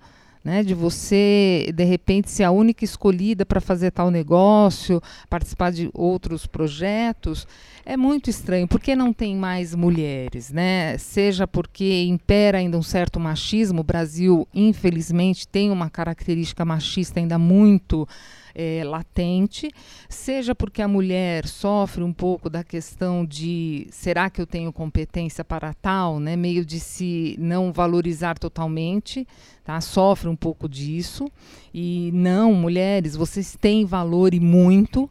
[0.46, 5.90] né, de você de repente ser a única escolhida para fazer tal negócio, participar de
[5.92, 7.48] outros projetos,
[7.86, 8.68] é muito estranho.
[8.68, 10.98] Por que não tem mais mulheres, né?
[10.98, 17.38] Seja porque impera ainda um certo machismo, o Brasil infelizmente tem uma característica machista ainda
[17.38, 18.08] muito
[18.56, 19.70] é, latente,
[20.10, 25.44] seja porque a mulher sofre um pouco da questão de será que eu tenho competência
[25.44, 26.36] para tal, né?
[26.36, 29.28] meio de se não valorizar totalmente,
[29.64, 29.80] tá?
[29.80, 31.30] sofre um pouco disso.
[31.74, 35.10] E não, mulheres, vocês têm valor e muito.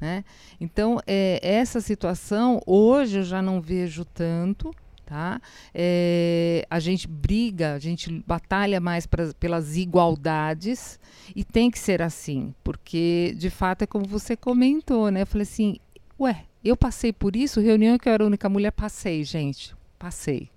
[0.00, 0.24] Né?
[0.60, 4.74] Então, é, essa situação hoje eu já não vejo tanto.
[5.04, 5.40] Tá?
[5.72, 10.98] É, a gente briga, a gente batalha mais pra, pelas igualdades
[11.34, 15.22] e tem que ser assim, porque de fato é como você comentou, né?
[15.22, 15.78] Eu falei assim,
[16.18, 20.50] ué, eu passei por isso, reunião que eu era a única mulher, passei, gente, passei.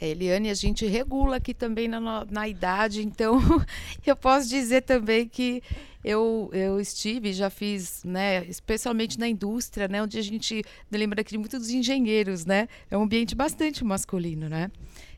[0.00, 3.38] É, Eliane, a gente regula aqui também na, na idade, então
[4.06, 5.62] eu posso dizer também que
[6.04, 11.32] eu, eu estive, já fiz, né, especialmente na indústria, né, onde a gente lembra aqui
[11.32, 14.70] de muitos engenheiros, né, é um ambiente bastante masculino, né.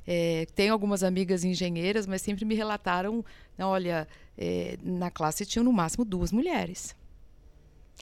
[0.06, 3.24] É, tenho algumas amigas engenheiras, mas sempre me relataram,
[3.56, 6.94] né, olha, é, na classe tinham no máximo duas mulheres,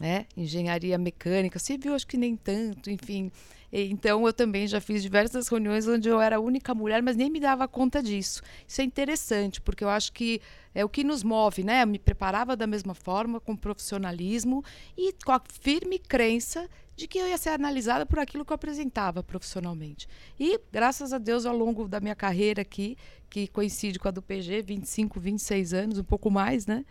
[0.01, 3.31] né, engenharia mecânica, civil acho que nem tanto, enfim,
[3.73, 7.31] então, eu também já fiz diversas reuniões onde eu era a única mulher, mas nem
[7.31, 8.43] me dava conta disso.
[8.69, 10.43] Isso é interessante, porque eu acho que
[10.75, 11.83] é o que nos move, né?
[11.83, 14.63] Eu me preparava da mesma forma, com profissionalismo
[14.95, 18.57] e com a firme crença de que eu ia ser analisada por aquilo que eu
[18.57, 20.07] apresentava profissionalmente.
[20.39, 22.99] E, graças a Deus, ao longo da minha carreira aqui,
[23.31, 26.85] que coincide com a do PG, 25, 26 anos, um pouco mais, né?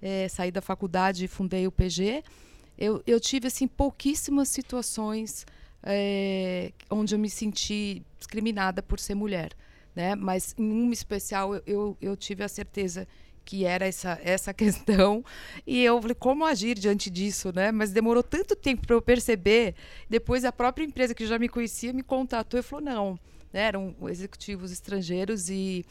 [0.00, 2.22] É, saí da faculdade e fundei o PG.
[2.76, 5.44] Eu, eu tive, assim, pouquíssimas situações
[5.82, 9.52] é, onde eu me senti discriminada por ser mulher.
[9.94, 10.14] Né?
[10.14, 13.06] Mas em uma especial eu, eu, tive a certeza
[13.44, 15.24] que era essa, essa questão.
[15.66, 17.72] E eu falei, como agir diante disso, né?
[17.72, 19.74] Mas demorou tanto tempo para eu perceber.
[20.08, 23.20] Depois a própria empresa que já me conhecia me contatou e falou, não,
[23.52, 23.62] né?
[23.62, 25.84] eram executivos estrangeiros e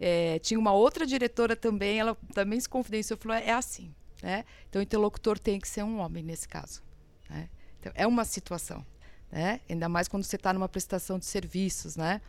[0.00, 4.44] é, tinha uma outra diretora também, ela também se confidenciou falou, é assim, né?
[4.68, 6.82] Então o interlocutor tem que ser um homem nesse caso.
[7.28, 7.48] Né?
[7.78, 8.84] Então, é uma situação
[9.30, 9.60] né?
[9.68, 12.20] Ainda mais quando você está numa prestação de serviços, né?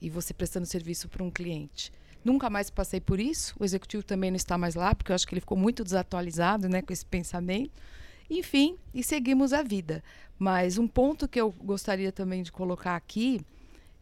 [0.00, 1.92] E você prestando serviço para um cliente.
[2.24, 3.54] Nunca mais passei por isso.
[3.58, 6.68] O executivo também não está mais lá, porque eu acho que ele ficou muito desatualizado,
[6.68, 7.70] né, com esse pensamento.
[8.28, 10.02] Enfim, e seguimos a vida.
[10.38, 13.40] Mas um ponto que eu gostaria também de colocar aqui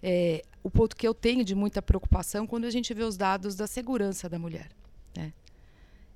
[0.03, 3.55] é o ponto que eu tenho de muita preocupação quando a gente vê os dados
[3.55, 4.71] da segurança da mulher,
[5.17, 5.33] né?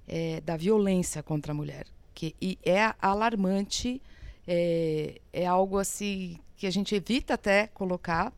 [0.08, 4.00] É, da violência contra a mulher, que e é alarmante
[4.46, 8.32] é, é algo assim que a gente evita até colocar,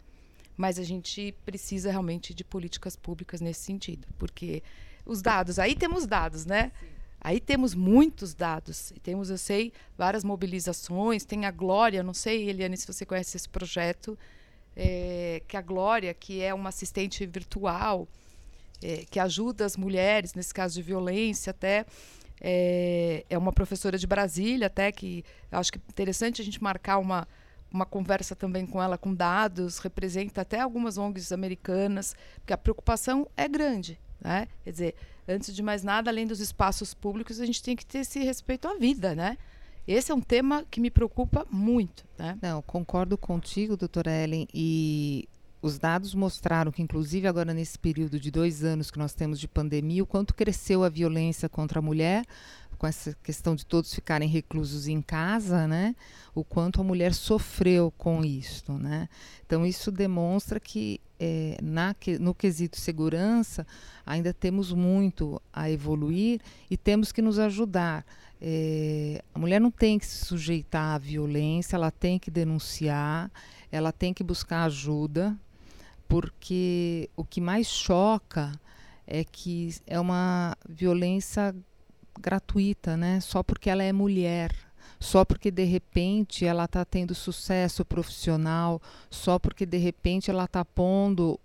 [0.56, 4.62] mas a gente precisa realmente de políticas públicas nesse sentido, porque
[5.04, 6.72] os dados, aí temos dados, né?
[6.80, 6.98] Sim.
[7.20, 12.76] Aí temos muitos dados, temos, eu sei, várias mobilizações, tem a Glória, não sei, Eliane,
[12.76, 14.16] se você conhece esse projeto,
[14.78, 18.06] é, que a Glória, que é uma assistente virtual,
[18.80, 21.84] é, que ajuda as mulheres, nesse caso de violência até,
[22.40, 26.98] é, é uma professora de Brasília, até que acho que é interessante a gente marcar
[26.98, 27.26] uma,
[27.72, 33.28] uma conversa também com ela com dados, representa até algumas ONGs americanas, porque a preocupação
[33.36, 33.98] é grande.
[34.20, 34.46] Né?
[34.62, 34.94] Quer dizer,
[35.26, 38.68] antes de mais nada, além dos espaços públicos, a gente tem que ter esse respeito
[38.68, 39.36] à vida, né?
[39.88, 42.04] Esse é um tema que me preocupa muito.
[42.18, 42.38] Né?
[42.42, 45.26] Não, concordo contigo, doutora Ellen, e
[45.62, 49.48] os dados mostraram que, inclusive agora nesse período de dois anos que nós temos de
[49.48, 52.22] pandemia, o quanto cresceu a violência contra a mulher,
[52.78, 55.96] com essa questão de todos ficarem reclusos em casa, né?
[56.34, 59.08] O quanto a mulher sofreu com isso, né?
[59.44, 63.66] Então isso demonstra que é, na, no quesito segurança
[64.06, 68.06] ainda temos muito a evoluir e temos que nos ajudar.
[68.40, 73.30] É, a mulher não tem que se sujeitar à violência, ela tem que denunciar,
[73.72, 75.36] ela tem que buscar ajuda,
[76.08, 78.52] porque o que mais choca
[79.04, 81.54] é que é uma violência
[82.18, 83.20] gratuita, né?
[83.20, 84.52] Só porque ela é mulher,
[85.00, 90.64] só porque de repente ela está tendo sucesso profissional, só porque de repente ela está
[90.64, 91.38] pondo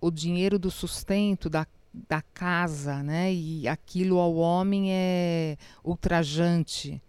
[0.00, 1.66] o dinheiro do sustento da,
[2.08, 3.32] da casa, né?
[3.32, 7.02] E aquilo ao homem é ultrajante.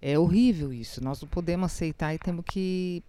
[0.00, 1.02] É horrível isso.
[1.02, 3.02] Nós não podemos aceitar e temos que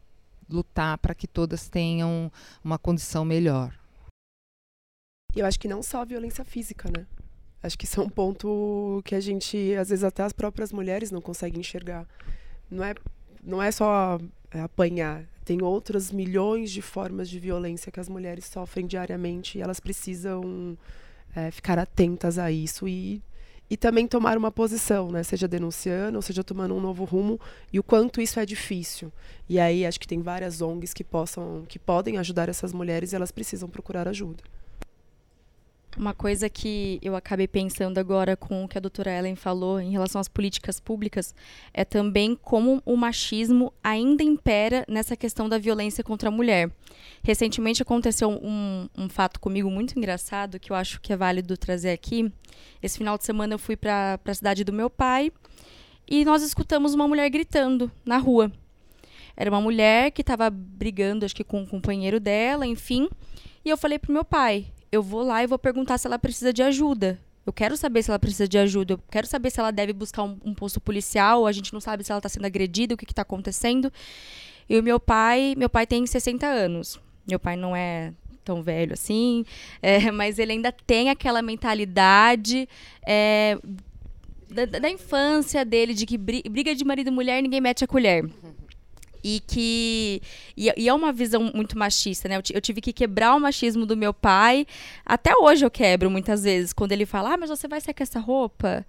[0.48, 2.32] lutar para que todas tenham
[2.64, 3.74] uma condição melhor.
[5.36, 7.08] Eu acho que não só a violência física, né?
[7.64, 11.10] Acho que isso é um ponto que a gente, às vezes até as próprias mulheres
[11.10, 12.06] não conseguem enxergar.
[12.70, 12.94] Não é,
[13.42, 14.20] não é só
[14.52, 19.62] é, apanhar, tem outras milhões de formas de violência que as mulheres sofrem diariamente e
[19.62, 20.78] elas precisam
[21.36, 23.22] é, ficar atentas a isso e,
[23.70, 25.24] e também tomar uma posição, né?
[25.24, 27.40] seja denunciando, ou seja tomando um novo rumo,
[27.72, 29.12] e o quanto isso é difícil.
[29.50, 33.16] E aí acho que tem várias ONGs que, possam, que podem ajudar essas mulheres e
[33.16, 34.44] elas precisam procurar ajuda.
[35.96, 39.92] Uma coisa que eu acabei pensando agora com o que a doutora Ellen falou em
[39.92, 41.36] relação às políticas públicas
[41.72, 46.72] é também como o machismo ainda impera nessa questão da violência contra a mulher.
[47.22, 51.92] Recentemente aconteceu um, um fato comigo muito engraçado que eu acho que é válido trazer
[51.92, 52.32] aqui.
[52.82, 55.32] Esse final de semana eu fui para a cidade do meu pai
[56.08, 58.52] e nós escutamos uma mulher gritando na rua.
[59.38, 63.10] Era uma mulher que estava brigando, acho que com o um companheiro dela, enfim.
[63.64, 66.54] E eu falei pro meu pai: eu vou lá e vou perguntar se ela precisa
[66.54, 67.20] de ajuda.
[67.44, 68.94] Eu quero saber se ela precisa de ajuda.
[68.94, 71.48] Eu quero saber se ela deve buscar um, um posto policial.
[71.48, 73.92] A gente não sabe se ela está sendo agredida, o que está acontecendo.
[74.70, 77.00] E o meu pai, meu pai tem 60 anos.
[77.28, 78.14] Meu pai não é
[78.46, 79.46] tão velho assim,
[79.82, 82.70] é, mas ele ainda tem aquela mentalidade
[83.04, 83.58] é,
[84.52, 88.30] da, da, infância dele de que briga de marido e mulher ninguém mete a colher
[89.24, 90.22] e que
[90.58, 92.36] e, e, é uma visão muito machista, né?
[92.38, 94.68] Eu, eu, tive que quebrar o machismo do meu pai.
[95.06, 98.04] Até hoje eu quebro muitas vezes quando ele fala: "Ah, mas você vai sair com
[98.04, 98.86] essa roupa?"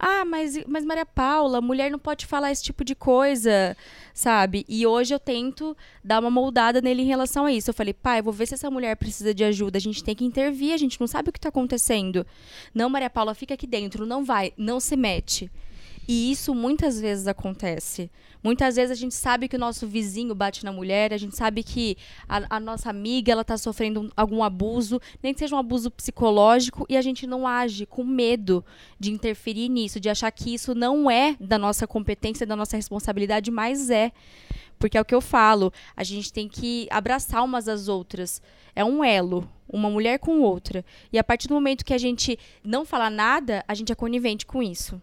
[0.00, 3.76] Ah, mas, mas Maria Paula, mulher não pode falar esse tipo de coisa,
[4.14, 4.64] sabe?
[4.68, 7.70] E hoje eu tento dar uma moldada nele em relação a isso.
[7.70, 9.76] Eu falei, pai, vou ver se essa mulher precisa de ajuda.
[9.76, 12.24] A gente tem que intervir, a gente não sabe o que está acontecendo.
[12.72, 15.50] Não, Maria Paula, fica aqui dentro, não vai, não se mete.
[16.10, 18.10] E isso muitas vezes acontece.
[18.42, 21.62] Muitas vezes a gente sabe que o nosso vizinho bate na mulher, a gente sabe
[21.62, 25.90] que a, a nossa amiga ela está sofrendo algum abuso, nem que seja um abuso
[25.90, 28.64] psicológico, e a gente não age com medo
[28.98, 33.50] de interferir nisso, de achar que isso não é da nossa competência, da nossa responsabilidade,
[33.50, 34.10] mas é.
[34.78, 38.40] Porque é o que eu falo, a gente tem que abraçar umas às outras.
[38.74, 40.82] É um elo, uma mulher com outra.
[41.12, 44.46] E a partir do momento que a gente não fala nada, a gente é conivente
[44.46, 44.98] com isso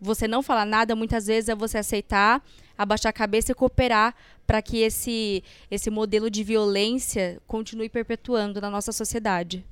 [0.00, 2.42] você não falar nada, muitas vezes é você aceitar,
[2.76, 4.14] abaixar a cabeça e cooperar
[4.46, 9.64] para que esse, esse modelo de violência continue perpetuando na nossa sociedade.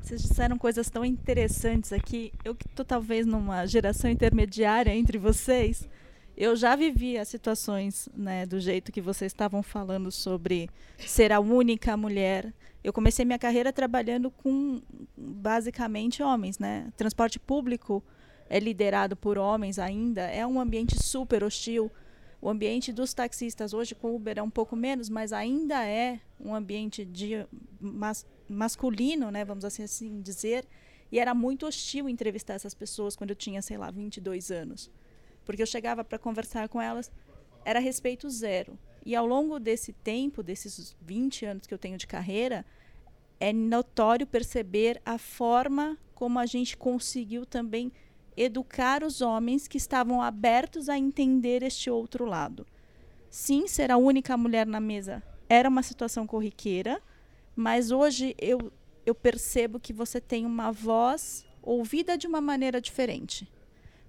[0.00, 2.30] Vocês disseram coisas tão interessantes aqui.
[2.44, 5.88] Eu que estou talvez numa geração intermediária entre vocês,
[6.36, 11.40] eu já vivi as situações né, do jeito que vocês estavam falando sobre ser a
[11.40, 12.52] única mulher.
[12.82, 14.82] Eu comecei minha carreira trabalhando com
[15.16, 16.92] basicamente homens, né?
[16.98, 18.04] Transporte público
[18.48, 21.90] é liderado por homens ainda, é um ambiente super hostil.
[22.40, 26.54] O ambiente dos taxistas hoje com Uber é um pouco menos, mas ainda é um
[26.54, 27.46] ambiente de
[27.80, 30.66] mas, masculino, né, vamos assim, assim dizer.
[31.10, 34.90] E era muito hostil entrevistar essas pessoas quando eu tinha, sei lá, 22 anos.
[35.44, 37.10] Porque eu chegava para conversar com elas,
[37.64, 38.78] era respeito zero.
[39.06, 42.64] E ao longo desse tempo, desses 20 anos que eu tenho de carreira,
[43.38, 47.92] é notório perceber a forma como a gente conseguiu também
[48.36, 52.66] educar os homens que estavam abertos a entender este outro lado.
[53.30, 57.00] Sim, ser a única mulher na mesa era uma situação corriqueira,
[57.54, 58.72] mas hoje eu,
[59.04, 63.50] eu percebo que você tem uma voz ouvida de uma maneira diferente.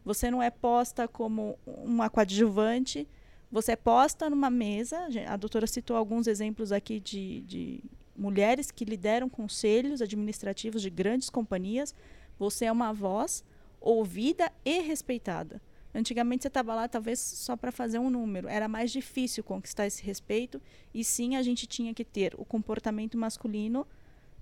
[0.03, 3.07] Você não é posta como uma coadjuvante,
[3.51, 5.07] você é posta numa mesa.
[5.27, 7.83] A doutora citou alguns exemplos aqui de, de
[8.15, 11.95] mulheres que lideram conselhos administrativos de grandes companhias.
[12.37, 13.43] Você é uma voz
[13.85, 15.61] ouvida e respeitada.
[15.93, 18.49] Antigamente você estava lá talvez só para fazer um número.
[18.49, 20.61] Era mais difícil conquistar esse respeito
[20.93, 23.87] e sim a gente tinha que ter o comportamento masculino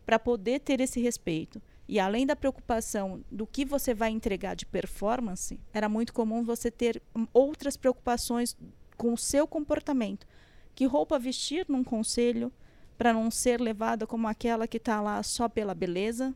[0.04, 1.62] para poder ter esse respeito.
[1.88, 6.72] E além da preocupação do que você vai entregar de performance, era muito comum você
[6.72, 8.58] ter outras preocupações
[8.98, 10.26] com o seu comportamento.
[10.74, 12.52] Que roupa vestir num conselho
[12.98, 16.34] para não ser levada como aquela que está lá só pela beleza.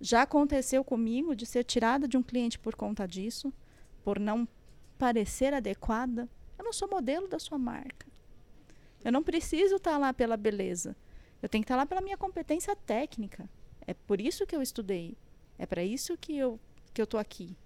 [0.00, 3.52] Já aconteceu comigo de ser tirada de um cliente por conta disso,
[4.04, 4.46] por não
[4.98, 6.28] parecer adequada.
[6.58, 8.06] Eu não sou modelo da sua marca.
[9.04, 10.96] Eu não preciso estar tá lá pela beleza.
[11.42, 13.48] Eu tenho que estar tá lá pela minha competência técnica.
[13.86, 15.16] É por isso que eu estudei.
[15.58, 16.60] É para isso que eu
[16.92, 17.56] que eu tô aqui.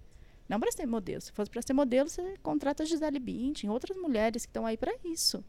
[0.47, 1.21] Não para ser modelo.
[1.21, 4.93] Se fosse para ser modelo, você contrata Gisele Bündchen, outras mulheres que estão aí para
[5.05, 5.43] isso.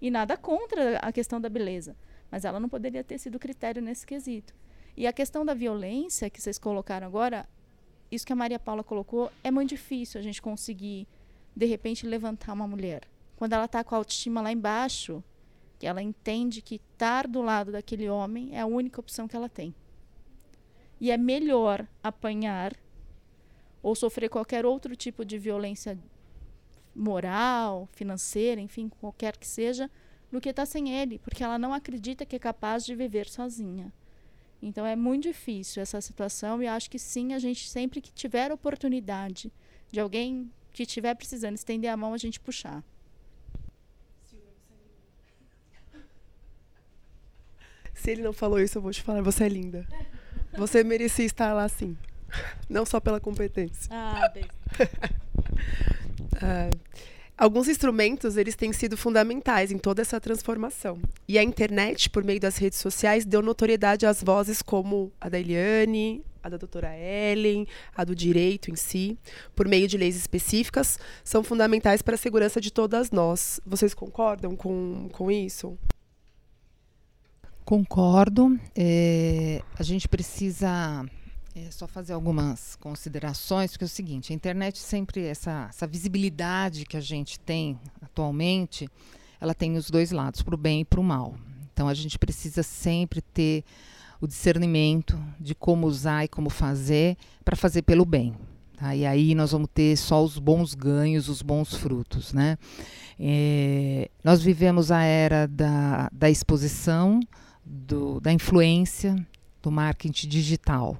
[0.00, 1.96] E nada contra a questão da beleza,
[2.30, 4.54] mas ela não poderia ter sido critério nesse quesito.
[4.96, 7.48] E a questão da violência que vocês colocaram agora,
[8.10, 11.08] isso que a Maria Paula colocou, é muito difícil a gente conseguir,
[11.56, 13.02] de repente, levantar uma mulher.
[13.36, 15.24] Quando ela está com a autoestima lá embaixo,
[15.78, 19.48] que ela entende que estar do lado daquele homem é a única opção que ela
[19.48, 19.74] tem.
[21.00, 22.76] E é melhor apanhar
[23.82, 25.98] ou sofrer qualquer outro tipo de violência
[26.94, 29.90] moral, financeira, enfim, qualquer que seja,
[30.30, 33.28] do que estar tá sem ele, porque ela não acredita que é capaz de viver
[33.28, 33.92] sozinha.
[34.62, 38.52] Então é muito difícil essa situação e acho que sim, a gente sempre que tiver
[38.52, 39.52] oportunidade
[39.90, 42.84] de alguém que estiver precisando estender a mão, a gente puxar.
[47.92, 49.84] Se ele não falou isso, eu vou te falar, você é linda.
[50.56, 51.98] Você merecia estar lá sim.
[52.68, 53.88] Não só pela competência.
[53.90, 54.44] Ah, bem.
[56.34, 56.70] Uh,
[57.42, 61.00] alguns instrumentos eles têm sido fundamentais em toda essa transformação.
[61.26, 65.40] E a internet, por meio das redes sociais, deu notoriedade às vozes como a da
[65.40, 67.66] Eliane, a da doutora Ellen,
[67.96, 69.18] a do direito em si,
[69.56, 73.60] por meio de leis específicas, são fundamentais para a segurança de todas nós.
[73.66, 75.76] Vocês concordam com, com isso?
[77.64, 78.56] Concordo.
[78.76, 81.04] É, a gente precisa
[81.54, 86.86] é só fazer algumas considerações, porque é o seguinte, a internet sempre, essa, essa visibilidade
[86.86, 88.88] que a gente tem atualmente,
[89.38, 91.34] ela tem os dois lados, para o bem e para o mal.
[91.72, 93.64] Então a gente precisa sempre ter
[94.18, 98.34] o discernimento de como usar e como fazer para fazer pelo bem.
[98.78, 98.96] Tá?
[98.96, 102.32] E aí nós vamos ter só os bons ganhos, os bons frutos.
[102.32, 102.56] Né?
[103.20, 107.20] É, nós vivemos a era da, da exposição,
[107.62, 109.14] do, da influência,
[109.60, 110.98] do marketing digital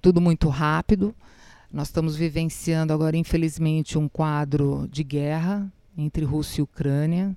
[0.00, 1.14] tudo muito rápido.
[1.70, 7.36] Nós estamos vivenciando agora, infelizmente, um quadro de guerra entre Rússia e Ucrânia.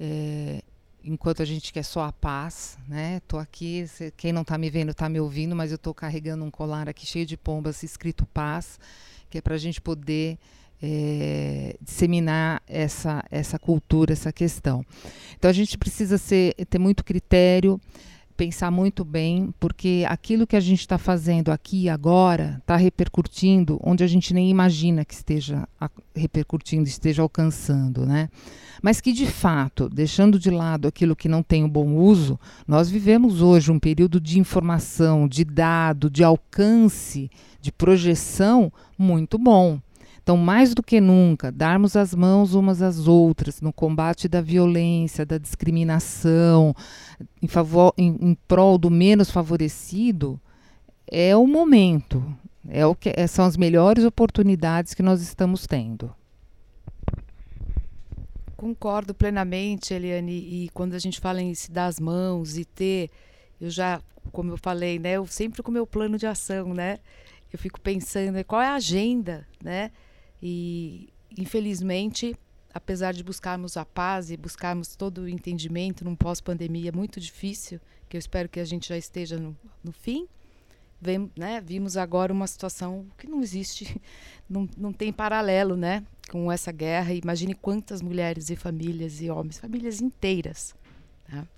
[0.00, 0.62] É,
[1.04, 3.20] enquanto a gente quer só a paz, né?
[3.28, 6.44] Tô aqui, cê, quem não está me vendo está me ouvindo, mas eu estou carregando
[6.44, 8.80] um colar aqui cheio de pombas escrito paz,
[9.30, 10.38] que é para a gente poder
[10.82, 14.84] é, disseminar essa essa cultura, essa questão.
[15.36, 17.80] Então a gente precisa ser, ter muito critério
[18.36, 24.02] pensar muito bem, porque aquilo que a gente está fazendo aqui agora está repercutindo onde
[24.02, 25.68] a gente nem imagina que esteja
[26.14, 28.28] repercutindo, esteja alcançando, né?
[28.82, 32.90] Mas que de fato, deixando de lado aquilo que não tem um bom uso, nós
[32.90, 37.30] vivemos hoje um período de informação, de dado, de alcance,
[37.60, 39.80] de projeção muito bom.
[40.24, 45.26] Então, mais do que nunca, darmos as mãos umas às outras no combate da violência,
[45.26, 46.74] da discriminação,
[47.42, 50.40] em, favor, em, em prol do menos favorecido,
[51.12, 52.24] é o momento.
[52.66, 56.10] É o que, é, são as melhores oportunidades que nós estamos tendo.
[58.56, 60.32] Concordo plenamente, Eliane.
[60.32, 63.10] E quando a gente fala em se dar as mãos e ter,
[63.60, 64.00] eu já,
[64.32, 66.98] como eu falei, né, eu sempre com o meu plano de ação, né?
[67.52, 69.90] Eu fico pensando qual é a agenda, né?
[70.46, 72.36] E, infelizmente,
[72.74, 77.80] apesar de buscarmos a paz e buscarmos todo o entendimento num pós-pandemia muito difícil,
[78.10, 80.28] que eu espero que a gente já esteja no, no fim,
[81.00, 83.98] vem, né, vimos agora uma situação que não existe,
[84.46, 87.14] não, não tem paralelo né, com essa guerra.
[87.14, 90.74] Imagine quantas mulheres e famílias e homens, famílias inteiras.
[91.26, 91.48] Né?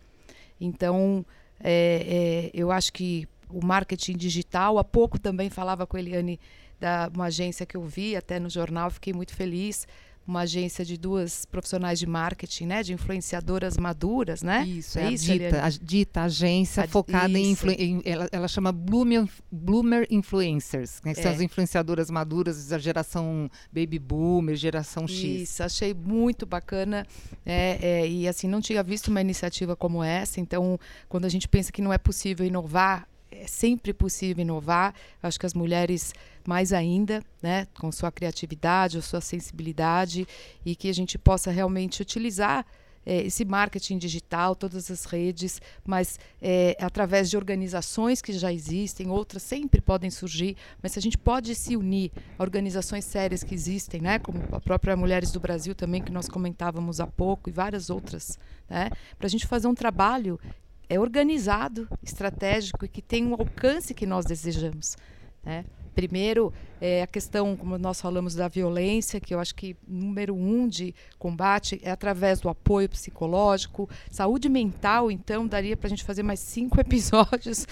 [0.61, 1.27] Então,
[1.59, 6.39] é, é, eu acho que o marketing digital, há pouco também falava com a Eliane
[6.79, 9.87] da uma agência que eu vi até no jornal, fiquei muito feliz.
[10.27, 12.83] Uma agência de duas profissionais de marketing, né?
[12.83, 14.67] De influenciadoras maduras, né?
[14.67, 18.49] Isso, é, é isso, a dita, a dita agência a, focada em, em, ela, ela
[18.49, 21.15] chama Bloomer, Bloomer Influencers, né?
[21.15, 21.23] que é.
[21.23, 25.43] são as influenciadoras maduras da geração Baby Boomer, geração X.
[25.43, 27.07] Isso, achei muito bacana.
[27.45, 30.77] É, é, e assim, não tinha visto uma iniciativa como essa, então,
[31.09, 33.07] quando a gente pensa que não é possível inovar
[33.43, 34.95] é sempre possível inovar.
[35.23, 36.13] Acho que as mulheres
[36.47, 40.27] mais ainda, né, com sua criatividade, sua sensibilidade
[40.65, 42.65] e que a gente possa realmente utilizar
[43.07, 49.09] é, esse marketing digital, todas as redes, mas é, através de organizações que já existem,
[49.09, 53.55] outras sempre podem surgir, mas se a gente pode se unir a organizações sérias que
[53.55, 57.53] existem, né, como a própria Mulheres do Brasil também, que nós comentávamos há pouco, e
[57.53, 60.41] várias outras, né, para a gente fazer um trabalho
[60.89, 64.97] é organizado, estratégico e que tem um alcance que nós desejamos.
[65.45, 65.65] Né?
[65.97, 70.69] Primeiro, é a questão, como nós falamos, da violência, que eu acho que número um
[70.69, 73.89] de combate é através do apoio psicológico.
[74.11, 77.67] Saúde mental, então, daria para a gente fazer mais cinco episódios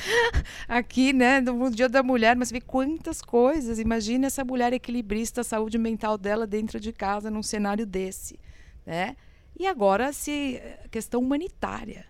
[0.67, 3.79] aqui, né, no Dia da Mulher, mas vê quantas coisas.
[3.79, 8.41] Imagine essa mulher equilibrista, a saúde mental dela dentro de casa, num cenário desse.
[8.87, 9.17] Né?
[9.55, 12.07] E agora, se a questão humanitária,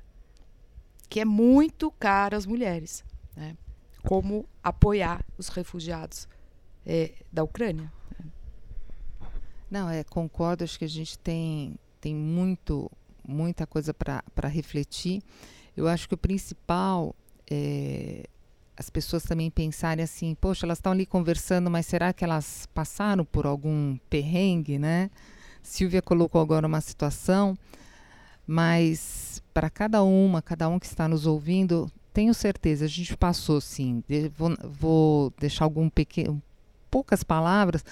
[1.15, 3.05] que é muito cara às mulheres.
[3.37, 3.57] Né?
[4.05, 6.29] como apoiar os refugiados
[6.87, 7.91] é, da Ucrânia.
[9.71, 12.91] Não, é, concordo, acho que a gente tem, tem muito,
[13.27, 15.23] muita coisa para refletir.
[15.77, 17.15] Eu acho que o principal
[17.51, 18.25] é
[18.77, 23.25] as pessoas também pensarem assim, poxa, elas estão ali conversando, mas será que elas passaram
[23.25, 25.13] por algum perrengue, né?
[25.63, 27.57] Silvia colocou agora uma situação,
[28.45, 33.61] mas para cada uma, cada um que está nos ouvindo, tenho certeza, a gente passou
[33.61, 34.03] sim.
[34.37, 36.43] Vou, vou, deixar algum pequeno,
[36.91, 37.85] poucas palavras,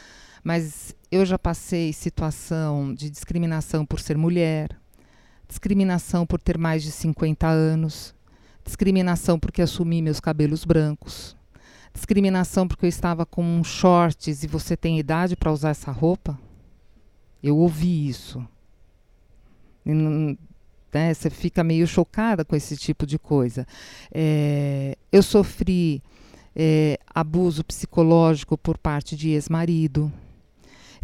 [0.42, 4.76] mas eu já passei situação de discriminação por ser mulher,
[5.48, 8.12] discriminação por ter mais de 50 anos,
[8.64, 11.36] discriminação porque assumi meus cabelos brancos,
[11.94, 16.36] discriminação porque eu estava com shorts e você tem idade para usar essa roupa.
[17.40, 18.46] Eu ouvi isso.
[20.92, 21.14] Né?
[21.14, 23.66] Você fica meio chocada com esse tipo de coisa.
[24.12, 26.02] É, eu sofri
[26.54, 30.12] é, abuso psicológico por parte de ex-marido.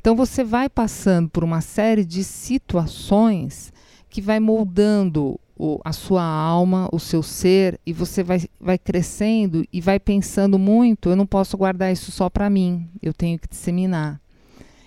[0.01, 3.73] Então você vai passando por uma série de situações
[4.09, 9.67] que vai moldando o, a sua alma, o seu ser, e você vai, vai crescendo
[9.73, 13.49] e vai pensando muito: eu não posso guardar isso só para mim, eu tenho que
[13.49, 14.21] disseminar.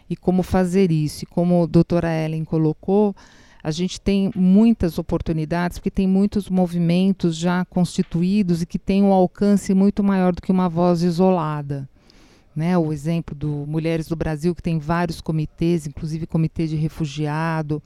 [0.10, 1.24] E como fazer isso?
[1.24, 3.16] E como a doutora Ellen colocou,
[3.64, 9.14] a gente tem muitas oportunidades, porque tem muitos movimentos já constituídos e que têm um
[9.14, 11.88] alcance muito maior do que uma voz isolada.
[12.54, 17.82] Né, o exemplo do Mulheres do Brasil, que tem vários comitês, inclusive comitê de refugiado.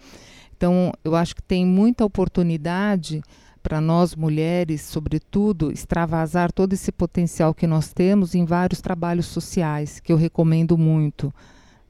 [0.58, 3.22] Então, eu acho que tem muita oportunidade
[3.62, 10.00] para nós mulheres, sobretudo, extravasar todo esse potencial que nós temos em vários trabalhos sociais,
[10.00, 11.34] que eu recomendo muito.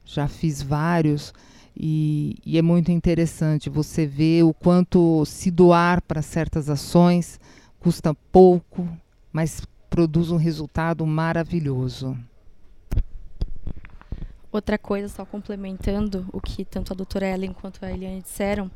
[0.04, 1.32] Já fiz vários
[1.78, 7.38] e, e, é muito interessante você ver o quanto se doar para certas ações
[7.78, 8.88] custa pouco,
[9.30, 12.16] mas produz um resultado maravilhoso.
[14.50, 18.70] Outra coisa, só complementando o que tanto a doutora Ellen quanto a Eliane disseram,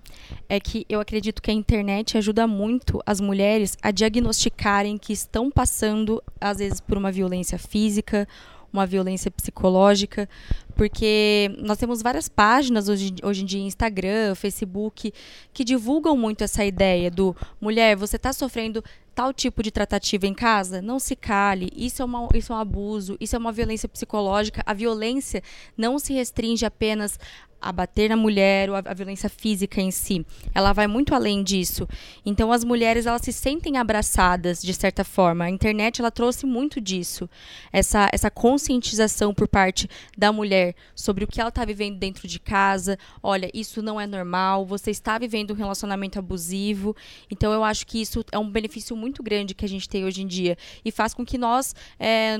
[0.46, 5.50] é que eu acredito que a internet ajuda muito as mulheres a diagnosticarem que estão
[5.50, 8.28] passando, às vezes, por uma violência física
[8.72, 10.28] uma violência psicológica,
[10.74, 15.12] porque nós temos várias páginas hoje, hoje em dia, Instagram, Facebook,
[15.52, 18.82] que divulgam muito essa ideia do mulher, você está sofrendo
[19.14, 22.58] tal tipo de tratativa em casa, não se cale, isso é, uma, isso é um
[22.58, 24.62] abuso, isso é uma violência psicológica.
[24.64, 25.42] A violência
[25.76, 27.18] não se restringe apenas
[27.60, 30.24] a bater na mulher ou a, a, violência física em si.
[30.54, 31.88] Ela vai muito além disso.
[32.24, 35.44] Então as mulheres elas se sentem abraçadas de certa forma.
[35.44, 37.28] A internet ela trouxe muito disso.
[37.72, 42.38] Essa essa conscientização por parte da mulher sobre o que ela está vivendo dentro de
[42.38, 42.98] casa.
[43.22, 44.64] Olha, isso não é normal.
[44.66, 46.96] Você está vivendo um relacionamento abusivo.
[47.30, 50.22] Então eu acho que isso é um benefício muito grande que a gente tem hoje
[50.22, 52.38] em dia e faz com que nós é,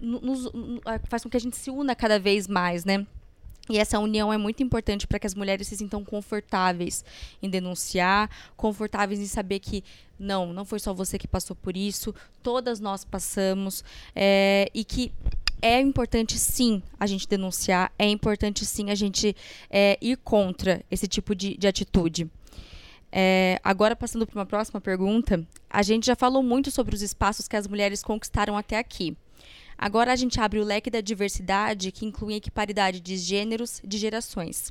[0.00, 0.50] nos,
[1.08, 3.06] faz com que a gente se una cada vez mais, né?
[3.70, 7.04] E essa união é muito importante para que as mulheres se sintam confortáveis
[7.40, 9.84] em denunciar, confortáveis em saber que
[10.18, 12.12] não, não foi só você que passou por isso,
[12.42, 15.12] todas nós passamos, é, e que
[15.62, 19.36] é importante sim a gente denunciar, é importante sim a gente
[19.70, 22.28] é, ir contra esse tipo de, de atitude.
[23.12, 27.46] É, agora, passando para uma próxima pergunta, a gente já falou muito sobre os espaços
[27.46, 29.16] que as mulheres conquistaram até aqui.
[29.82, 34.70] Agora a gente abre o leque da diversidade, que inclui equiparidade de gêneros, de gerações.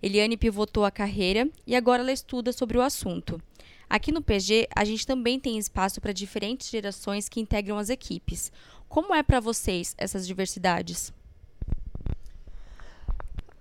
[0.00, 3.42] Eliane pivotou a carreira e agora ela estuda sobre o assunto.
[3.90, 8.52] Aqui no PG, a gente também tem espaço para diferentes gerações que integram as equipes.
[8.88, 11.12] Como é para vocês essas diversidades?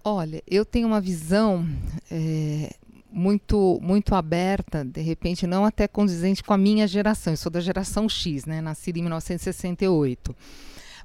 [0.03, 1.67] Olha, eu tenho uma visão
[2.11, 2.75] é,
[3.11, 7.33] muito muito aberta, de repente não até condizente com a minha geração.
[7.33, 8.61] Eu sou da geração X, né?
[8.61, 10.35] Nasci em 1968.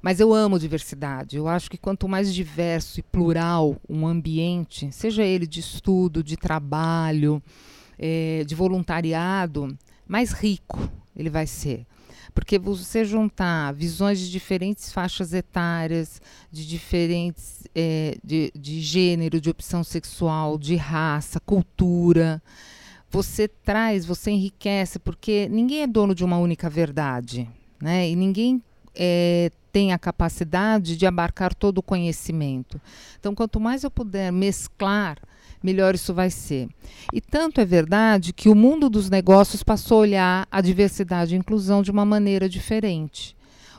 [0.01, 1.37] Mas eu amo diversidade.
[1.37, 6.35] Eu acho que quanto mais diverso e plural um ambiente, seja ele de estudo, de
[6.35, 7.41] trabalho,
[7.99, 9.77] é, de voluntariado,
[10.07, 11.85] mais rico ele vai ser.
[12.33, 16.21] Porque você juntar visões de diferentes faixas etárias,
[16.51, 22.41] de diferentes é, de, de gênero, de opção sexual, de raça, cultura,
[23.09, 27.47] você traz, você enriquece, porque ninguém é dono de uma única verdade.
[27.81, 28.09] Né?
[28.09, 28.63] E ninguém
[28.95, 32.79] é, tem a capacidade de abarcar todo o conhecimento.
[33.19, 35.17] Então, quanto mais eu puder mesclar
[35.63, 36.67] melhor isso vai ser.
[37.13, 41.37] E tanto é verdade que o mundo dos negócios passou a olhar a diversidade e
[41.37, 43.35] inclusão de uma maneira diferente.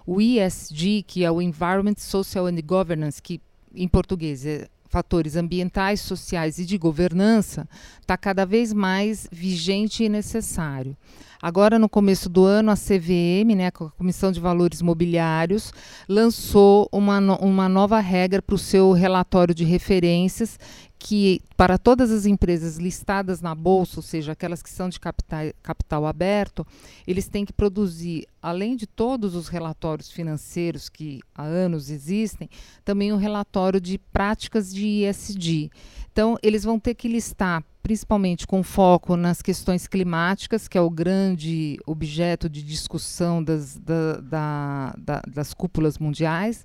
[0.07, 3.41] O ESG, que é o Environment, Social and Governance, que
[3.75, 7.67] em português é fatores ambientais, sociais e de governança,
[8.01, 10.95] está cada vez mais vigente e necessário.
[11.43, 15.73] Agora, no começo do ano, a CVM, né, a Comissão de Valores Mobiliários,
[16.09, 20.57] lançou uma, no, uma nova regra para o seu relatório de referências,
[21.01, 25.47] que para todas as empresas listadas na bolsa, ou seja, aquelas que são de capital,
[25.61, 26.65] capital aberto,
[27.09, 32.49] eles têm que produzir, além de todos os relatórios financeiros que há anos existem,
[32.85, 35.73] também um relatório de práticas de ISD.
[36.13, 40.89] Então, eles vão ter que listar principalmente com foco nas questões climáticas, que é o
[40.89, 46.65] grande objeto de discussão das, da, da, da, das cúpulas mundiais,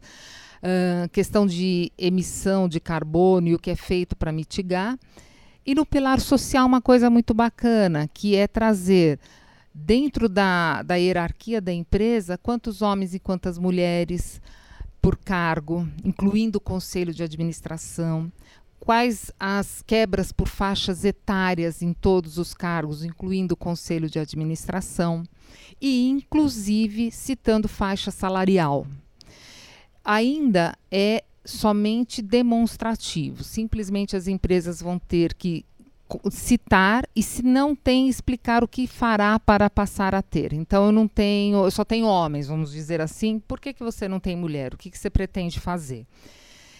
[0.57, 4.97] uh, questão de emissão de carbono e o que é feito para mitigar.
[5.65, 9.19] E no pilar social, uma coisa muito bacana, que é trazer
[9.73, 14.41] dentro da, da hierarquia da empresa quantos homens e quantas mulheres
[15.01, 18.31] por cargo, incluindo o conselho de administração,
[18.79, 25.23] quais as quebras por faixas etárias em todos os cargos, incluindo o conselho de administração,
[25.81, 28.87] e inclusive citando faixa salarial.
[30.03, 35.65] Ainda é somente demonstrativo, simplesmente as empresas vão ter que
[36.31, 40.53] citar e se não tem explicar o que fará para passar a ter.
[40.53, 43.39] Então eu não tenho, eu só tenho homens, vamos dizer assim.
[43.39, 44.73] Por que, que você não tem mulher?
[44.73, 46.05] O que, que você pretende fazer?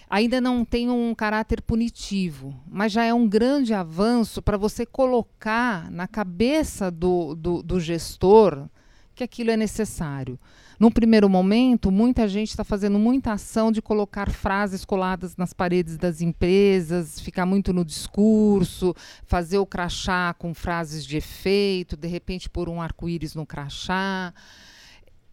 [0.10, 5.91] Ainda não tem um caráter punitivo, mas já é um grande avanço para você colocar
[5.91, 8.68] na cabeça do, do, do, gestor
[9.14, 10.39] que aquilo é necessário.
[10.80, 15.97] Num primeiro momento, muita gente está fazendo muita ação de colocar frases coladas nas paredes
[15.97, 18.95] das empresas, ficar muito no discurso,
[19.26, 24.32] fazer o crachá com frases de efeito, de repente pôr um arco-íris no crachá.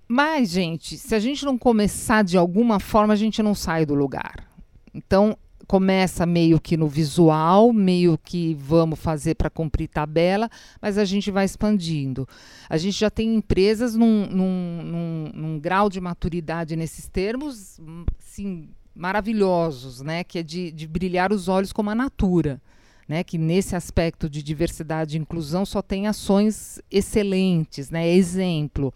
[0.09, 3.95] Mas, gente, se a gente não começar de alguma forma, a gente não sai do
[3.95, 4.54] lugar.
[4.95, 5.37] Então,
[5.67, 10.49] começa meio que no visual, meio que vamos fazer para cumprir tabela,
[10.81, 12.29] mas a gente vai expandindo.
[12.69, 17.81] A gente já tem empresas num, num, num, num grau de maturidade nesses termos,
[18.19, 20.23] sim, maravilhosos, né?
[20.23, 22.61] Que é de, de brilhar os olhos como a natura.
[23.07, 28.95] Né, que nesse aspecto de diversidade e inclusão só tem ações excelentes, né, exemplo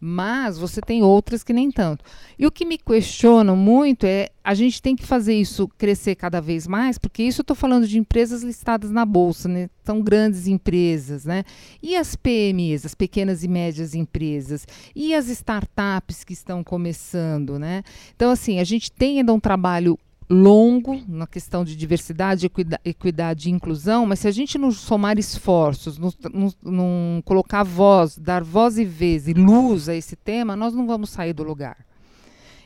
[0.00, 2.04] mas você tem outras que nem tanto.
[2.38, 6.40] E o que me questionam muito é a gente tem que fazer isso crescer cada
[6.40, 9.68] vez mais, porque isso eu estou falando de empresas listadas na bolsa, né?
[9.84, 11.44] São grandes empresas, né?
[11.82, 17.82] E as PMEs, as pequenas e médias empresas, e as startups que estão começando, né?
[18.14, 19.98] Então, assim, a gente tem ainda um trabalho
[20.30, 22.50] longo na questão de diversidade,
[22.84, 26.12] equidade, e inclusão, mas se a gente não somar esforços, não,
[26.62, 31.10] não colocar voz, dar voz e vez e luz a esse tema, nós não vamos
[31.10, 31.78] sair do lugar.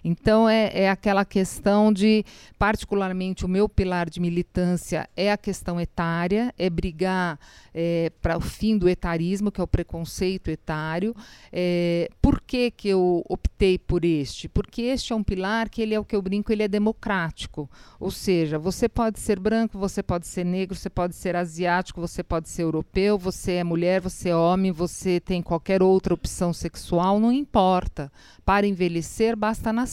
[0.04, 2.24] Então, é, é aquela questão de,
[2.58, 7.38] particularmente, o meu pilar de militância é a questão etária, é brigar
[7.72, 11.14] é, para o fim do etarismo, que é o preconceito etário.
[11.52, 14.48] É, por que, que eu optei por este?
[14.48, 17.70] Porque este é um pilar que ele é o que eu brinco, ele é democrático.
[18.00, 22.22] Ou seja, você pode ser branco, você pode ser negro, você pode ser asiático, você
[22.24, 27.20] pode ser europeu, você é mulher, você é homem, você tem qualquer outra opção sexual,
[27.20, 28.10] não importa.
[28.44, 29.91] Para envelhecer, basta nascer.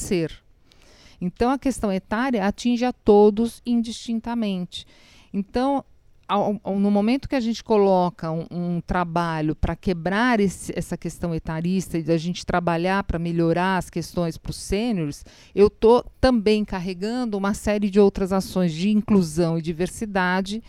[1.22, 4.86] Então, a questão etária atinge a todos indistintamente.
[5.34, 5.84] Então,
[6.30, 10.96] ao, ao, no momento que a gente coloca um, um trabalho para quebrar esse, essa
[10.96, 15.26] questão etarista e da gente trabalhar para melhorar as questões para os sêniores,
[15.56, 20.64] eu estou também carregando uma série de outras ações de inclusão e diversidade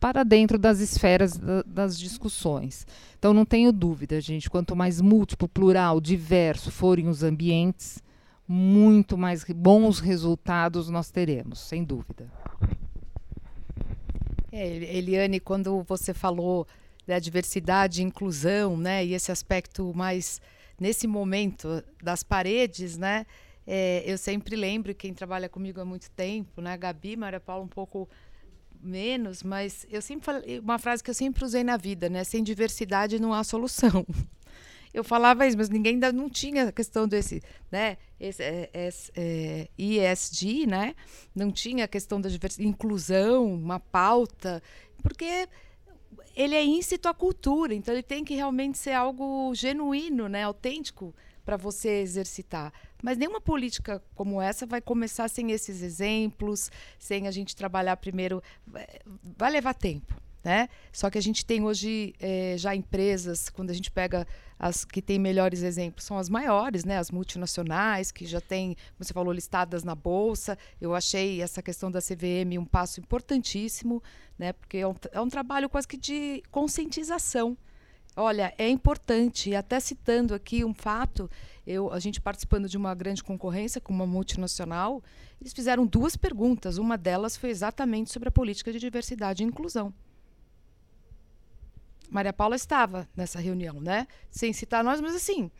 [0.00, 2.84] para dentro das esferas da, das discussões.
[3.18, 8.02] Então, não tenho dúvida, gente, quanto mais múltiplo, plural, diverso forem os ambientes,
[8.48, 12.30] muito mais bons resultados nós teremos, sem dúvida.
[14.52, 16.66] É, Eliane, quando você falou
[17.06, 20.40] da diversidade inclusão, né, e esse aspecto mais
[20.78, 23.26] nesse momento das paredes, né,
[23.66, 27.68] é, eu sempre lembro quem trabalha comigo há muito tempo, né, Gabi, Maria Paula um
[27.68, 28.08] pouco
[28.80, 32.42] menos, mas eu sempre falei uma frase que eu sempre usei na vida, né, sem
[32.42, 34.06] diversidade não há solução.
[34.96, 39.12] Eu falava isso, mas ninguém ainda não tinha a questão desse, né, esse, é, esse,
[39.14, 40.94] é, ESG, né,
[41.34, 44.62] não tinha a questão da diversidade, inclusão, uma pauta,
[45.02, 45.46] porque
[46.34, 51.14] ele é íncito à cultura, então ele tem que realmente ser algo genuíno, né, autêntico
[51.44, 52.72] para você exercitar.
[53.02, 58.42] Mas nenhuma política como essa vai começar sem esses exemplos, sem a gente trabalhar primeiro.
[59.36, 60.25] Vai levar tempo.
[60.46, 60.68] Né?
[60.92, 64.24] Só que a gente tem hoje é, já empresas, quando a gente pega
[64.56, 66.98] as que têm melhores exemplos, são as maiores, né?
[66.98, 70.56] as multinacionais, que já têm, como você falou, listadas na Bolsa.
[70.80, 74.00] Eu achei essa questão da CVM um passo importantíssimo,
[74.38, 74.52] né?
[74.52, 77.58] porque é um, é um trabalho quase que de conscientização.
[78.14, 81.28] Olha, é importante, até citando aqui um fato,
[81.66, 85.02] eu, a gente participando de uma grande concorrência com uma multinacional,
[85.40, 86.78] eles fizeram duas perguntas.
[86.78, 89.92] Uma delas foi exatamente sobre a política de diversidade e inclusão.
[92.10, 94.06] Maria Paula estava nessa reunião, né?
[94.30, 95.50] Sem citar nós, mas assim,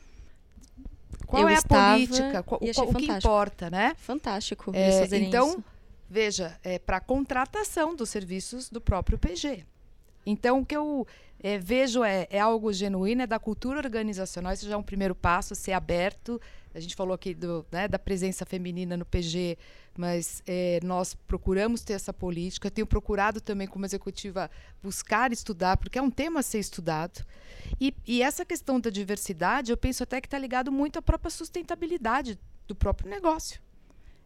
[1.27, 2.43] qual eu é a política?
[2.43, 3.95] Qual, qual, o que importa, né?
[3.99, 4.71] Fantástico.
[4.75, 5.65] É, então, isso.
[6.09, 9.65] veja, é para contratação dos serviços do próprio PG.
[10.27, 11.07] Então, o que eu
[11.39, 14.53] é, vejo é, é, algo genuíno, é da cultura organizacional.
[14.53, 16.41] Isso já é um primeiro passo, ser aberto.
[16.74, 19.57] A gente falou aqui do, né, da presença feminina no PG,
[19.97, 22.70] mas é, nós procuramos ter essa política.
[22.70, 24.51] Tenho procurado também, como executiva,
[24.83, 27.24] buscar estudar, porque é um tema a ser estudado.
[27.81, 31.31] E, e essa questão da diversidade, eu penso até que está ligado muito à própria
[31.31, 33.61] sustentabilidade do próprio negócio.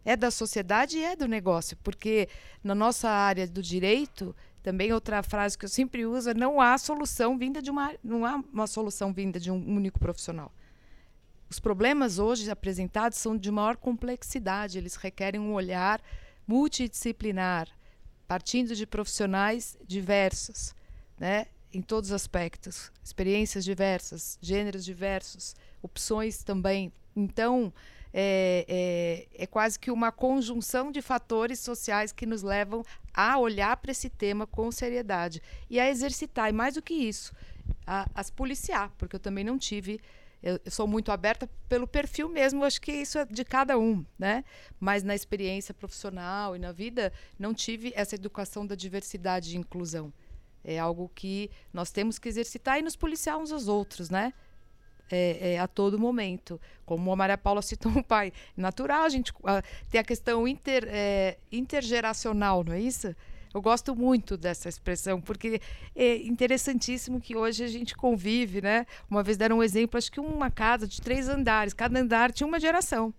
[0.04, 2.28] É da sociedade e é do negócio, porque
[2.64, 6.76] na nossa área do direito, também outra frase que eu sempre uso é não há
[6.76, 10.52] solução vinda de uma não há uma solução vinda de um único profissional.
[11.48, 16.00] Os problemas hoje apresentados são de maior complexidade, eles requerem um olhar
[16.46, 17.68] multidisciplinar,
[18.26, 20.74] partindo de profissionais diversos,
[21.18, 26.92] né, em todos os aspectos, experiências diversas, gêneros diversos, opções também.
[27.14, 27.72] Então,
[28.12, 33.76] é, é, é, quase que uma conjunção de fatores sociais que nos levam a olhar
[33.76, 37.32] para esse tema com seriedade e a exercitar, e mais do que isso,
[37.86, 40.00] a, a se policiar, porque eu também não tive.
[40.42, 44.04] Eu, eu, sou muito aberta pelo perfil mesmo, acho que isso é de cada um,
[44.18, 44.42] né?
[44.78, 50.10] Mas na experiência profissional e na vida, não tive essa educação da diversidade e inclusão.
[50.64, 54.32] É algo que nós temos que exercitar e nos policiar uns aos outros, né?
[55.10, 56.60] É, é, a todo momento.
[56.86, 60.84] Como a Maria Paula citou o pai, natural a gente a, tem a questão inter,
[60.88, 63.14] é, intergeracional, não é isso?
[63.52, 65.60] Eu gosto muito dessa expressão, porque
[65.96, 68.86] é interessantíssimo que hoje a gente convive, né?
[69.10, 72.46] Uma vez deram um exemplo, acho que uma casa de três andares, cada andar tinha
[72.46, 73.12] uma geração.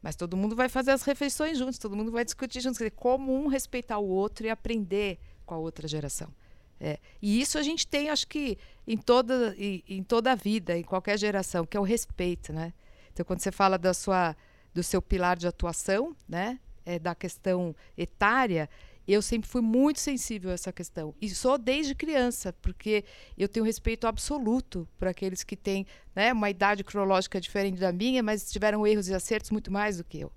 [0.00, 2.96] Mas todo mundo vai fazer as refeições juntos, todo mundo vai discutir juntos, quer dizer,
[2.96, 6.32] como um respeitar o outro e aprender com a outra geração.
[6.80, 6.98] É.
[7.20, 8.56] E isso a gente tem, acho que,
[8.86, 12.72] em toda, em, em, toda a vida, em qualquer geração, que é o respeito, né?
[13.12, 14.34] Então, quando você fala da sua,
[14.72, 16.58] do seu pilar de atuação, né?
[16.86, 18.68] É, da questão etária,
[19.06, 21.14] eu sempre fui muito sensível a essa questão.
[21.20, 23.04] E sou desde criança, porque
[23.36, 28.22] eu tenho respeito absoluto por aqueles que têm né, uma idade cronológica diferente da minha,
[28.22, 30.32] mas tiveram erros e acertos muito mais do que eu.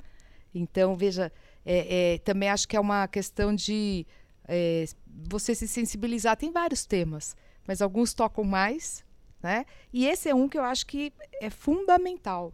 [0.54, 1.32] Então, veja,
[1.66, 4.06] é, é, também acho que é uma questão de
[4.48, 6.38] é, você se sensibilizar.
[6.38, 7.36] Tem vários temas,
[7.68, 9.04] mas alguns tocam mais,
[9.42, 9.66] né?
[9.92, 12.54] E esse é um que eu acho que é fundamental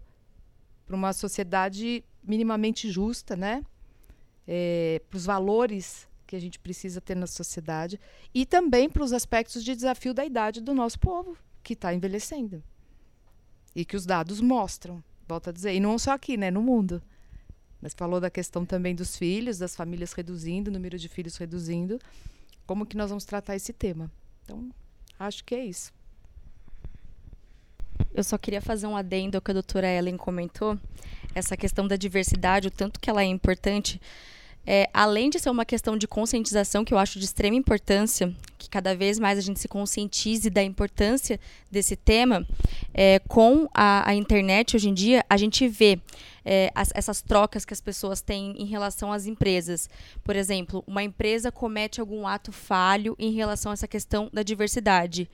[0.85, 3.63] para uma sociedade minimamente justa, né?
[4.47, 7.99] É, para os valores que a gente precisa ter na sociedade
[8.33, 12.63] e também para os aspectos de desafio da idade do nosso povo que está envelhecendo
[13.75, 17.01] e que os dados mostram, volto a dizer, e não só aqui, né, no mundo.
[17.81, 21.99] Mas falou da questão também dos filhos, das famílias reduzindo, número de filhos reduzindo.
[22.65, 24.11] Como que nós vamos tratar esse tema?
[24.43, 24.69] Então,
[25.17, 25.91] acho que é isso.
[28.13, 30.77] Eu só queria fazer um adendo ao que a doutora Ellen comentou,
[31.33, 33.99] essa questão da diversidade, o tanto que ela é importante
[34.65, 38.69] é, além de ser uma questão de conscientização, que eu acho de extrema importância, que
[38.69, 41.39] cada vez mais a gente se conscientize da importância
[41.71, 42.45] desse tema,
[42.93, 45.99] é, com a, a, internet hoje em dia, a gente vê
[46.51, 49.87] é, as, essas trocas que as pessoas têm em relação às empresas.
[50.23, 55.29] Por exemplo, uma empresa comete algum ato falho em relação a essa questão da diversidade.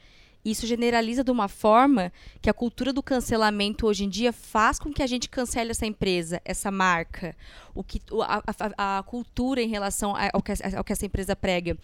[0.45, 4.93] Isso generaliza de uma forma que a cultura do cancelamento hoje em dia faz com
[4.93, 7.35] que a gente cancele essa empresa, essa marca,
[7.73, 8.43] o que, a,
[8.77, 11.75] a, a cultura em relação ao que, ao que essa empresa prega.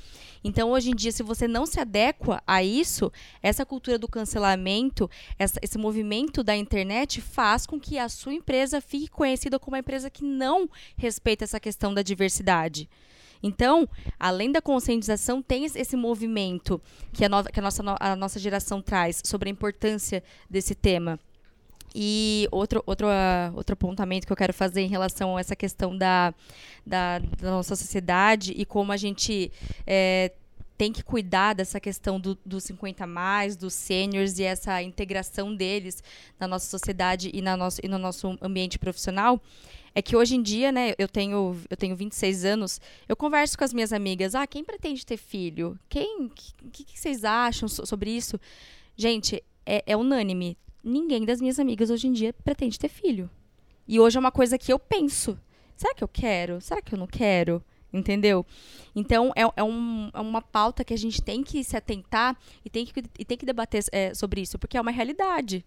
[0.43, 5.09] Então, hoje em dia, se você não se adequa a isso, essa cultura do cancelamento,
[5.39, 9.79] essa, esse movimento da internet faz com que a sua empresa fique conhecida como uma
[9.79, 12.87] empresa que não respeita essa questão da diversidade.
[13.43, 13.87] Então,
[14.19, 16.81] além da conscientização, tem esse movimento
[17.11, 21.19] que a, no, que a, nossa, a nossa geração traz sobre a importância desse tema.
[21.93, 25.97] E outro, outro, uh, outro apontamento que eu quero fazer em relação a essa questão
[25.97, 26.33] da,
[26.85, 29.51] da, da nossa sociedade e como a gente
[29.85, 30.31] é,
[30.77, 36.01] tem que cuidar dessa questão dos do 50 mais, dos seniors e essa integração deles
[36.39, 39.41] na nossa sociedade e, na nosso, e no nosso ambiente profissional
[39.93, 43.63] é que hoje em dia, né, eu tenho, eu tenho 26 anos, eu converso com
[43.63, 45.77] as minhas amigas, ah, quem pretende ter filho?
[45.89, 46.29] Quem, o
[46.71, 48.39] que, que, vocês acham sobre isso?
[48.95, 53.29] Gente, é, é unânime, ninguém das minhas amigas hoje em dia pretende ter filho.
[53.87, 55.37] E hoje é uma coisa que eu penso,
[55.75, 56.61] será que eu quero?
[56.61, 57.63] Será que eu não quero?
[57.93, 58.45] Entendeu?
[58.95, 62.69] Então, é, é, um, é, uma pauta que a gente tem que se atentar e
[62.69, 65.65] tem que, e tem que debater é, sobre isso, porque é uma realidade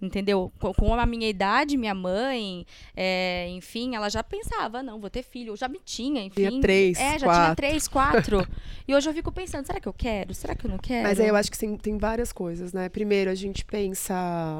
[0.00, 0.52] entendeu?
[0.58, 2.66] Com, a minha idade, minha mãe,
[2.96, 6.48] é, enfim, ela já pensava, não, vou ter filho, eu já me tinha, enfim.
[6.48, 7.42] Tinha três, É, já quatro.
[7.44, 8.46] tinha três, quatro.
[8.86, 10.34] e hoje eu fico pensando, será que eu quero?
[10.34, 11.02] Será que eu não quero?
[11.08, 12.88] Mas aí eu acho que sim, tem várias coisas, né?
[12.88, 14.14] Primeiro, a gente pensa,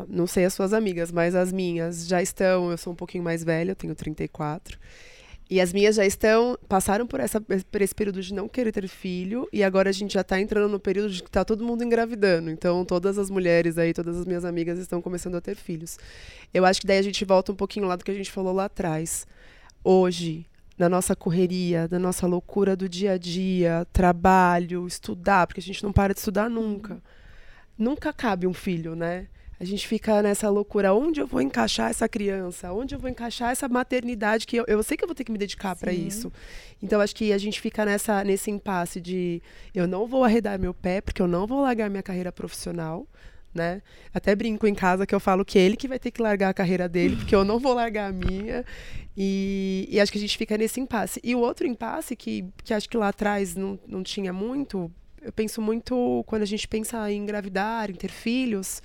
[0.08, 3.44] não sei as suas amigas, mas as minhas já estão, eu sou um pouquinho mais
[3.44, 4.78] velha, eu tenho 34.
[4.78, 5.15] E
[5.60, 9.48] as minhas já estão, passaram por, essa, por esse período de não querer ter filho,
[9.52, 12.50] e agora a gente já está entrando no período de que está todo mundo engravidando.
[12.50, 15.98] Então, todas as mulheres aí, todas as minhas amigas estão começando a ter filhos.
[16.52, 18.52] Eu acho que daí a gente volta um pouquinho lá do que a gente falou
[18.52, 19.24] lá atrás.
[19.84, 25.62] Hoje, na nossa correria, na nossa loucura do dia a dia, trabalho, estudar, porque a
[25.62, 27.00] gente não para de estudar nunca.
[27.78, 29.28] Nunca cabe um filho, né?
[29.58, 32.72] A gente fica nessa loucura, onde eu vou encaixar essa criança?
[32.72, 35.32] Onde eu vou encaixar essa maternidade que eu, eu sei que eu vou ter que
[35.32, 36.30] me dedicar para isso.
[36.82, 39.42] Então acho que a gente fica nessa nesse impasse de
[39.74, 43.06] eu não vou arredar meu pé porque eu não vou largar minha carreira profissional,
[43.54, 43.80] né?
[44.12, 46.54] Até brinco em casa que eu falo que ele que vai ter que largar a
[46.54, 48.62] carreira dele, porque eu não vou largar a minha.
[49.16, 51.18] E, e acho que a gente fica nesse impasse.
[51.24, 54.92] E o outro impasse que, que acho que lá atrás não, não tinha muito,
[55.22, 58.82] eu penso muito quando a gente pensa em engravidar, em ter filhos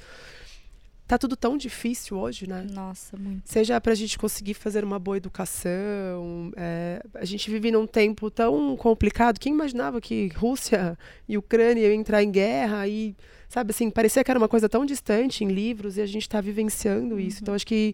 [1.12, 2.66] tá tudo tão difícil hoje, né?
[2.72, 3.42] Nossa, muito.
[3.44, 6.54] Seja para a gente conseguir fazer uma boa educação.
[6.56, 9.38] É, a gente vive num tempo tão complicado.
[9.38, 10.98] Quem imaginava que Rússia
[11.28, 13.14] e Ucrânia iam entrar em guerra e,
[13.50, 16.40] sabe assim, parecia que era uma coisa tão distante em livros e a gente está
[16.40, 17.40] vivenciando isso.
[17.40, 17.42] Uhum.
[17.42, 17.94] Então, acho que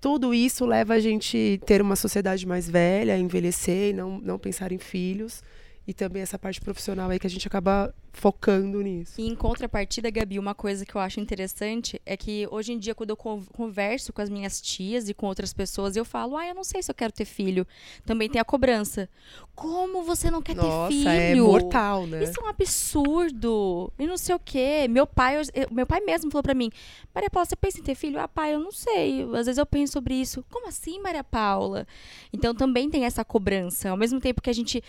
[0.00, 4.72] tudo isso leva a gente ter uma sociedade mais velha, envelhecer e não, não pensar
[4.72, 5.42] em filhos
[5.86, 9.20] e também essa parte profissional aí que a gente acaba focando nisso.
[9.20, 12.94] E em contrapartida, Gabi, uma coisa que eu acho interessante é que hoje em dia,
[12.94, 16.54] quando eu converso com as minhas tias e com outras pessoas, eu falo, ah, eu
[16.54, 17.66] não sei se eu quero ter filho.
[18.06, 19.08] Também tem a cobrança.
[19.54, 21.10] Como você não quer Nossa, ter filho?
[21.10, 22.22] é mortal, né?
[22.22, 23.92] Isso é um absurdo.
[23.98, 24.86] E não sei o quê.
[24.88, 26.70] Meu pai, eu, meu pai mesmo falou para mim,
[27.14, 28.18] Maria Paula, você pensa em ter filho?
[28.18, 29.22] Ah, pai, eu não sei.
[29.34, 30.44] Às vezes eu penso sobre isso.
[30.50, 31.86] Como assim, Maria Paula?
[32.32, 33.90] Então também tem essa cobrança.
[33.90, 34.82] Ao mesmo tempo que a gente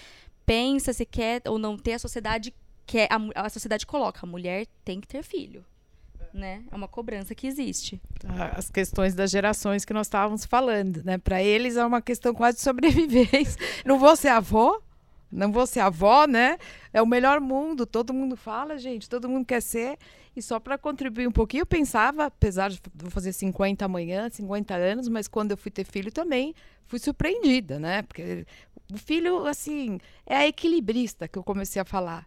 [0.45, 2.53] pensa se quer ou não ter, a sociedade
[2.85, 5.65] quer, a, a sociedade coloca, a mulher tem que ter filho.
[6.33, 6.63] Né?
[6.69, 8.01] É uma cobrança que existe.
[8.53, 11.17] As questões das gerações que nós estávamos falando, né?
[11.17, 13.57] Para eles é uma questão quase de sobrevivência.
[13.85, 14.81] Não vou ser avó,
[15.31, 16.57] não vou ser avó, né?
[16.93, 19.97] É o melhor mundo, todo mundo fala, gente, todo mundo quer ser.
[20.35, 24.73] E só para contribuir um pouquinho, eu pensava, apesar de vou fazer 50 amanhã, 50
[24.75, 26.53] anos, mas quando eu fui ter filho também
[26.87, 28.01] fui surpreendida, né?
[28.03, 28.45] Porque
[28.93, 32.25] o filho, assim, é a equilibrista que eu comecei a falar.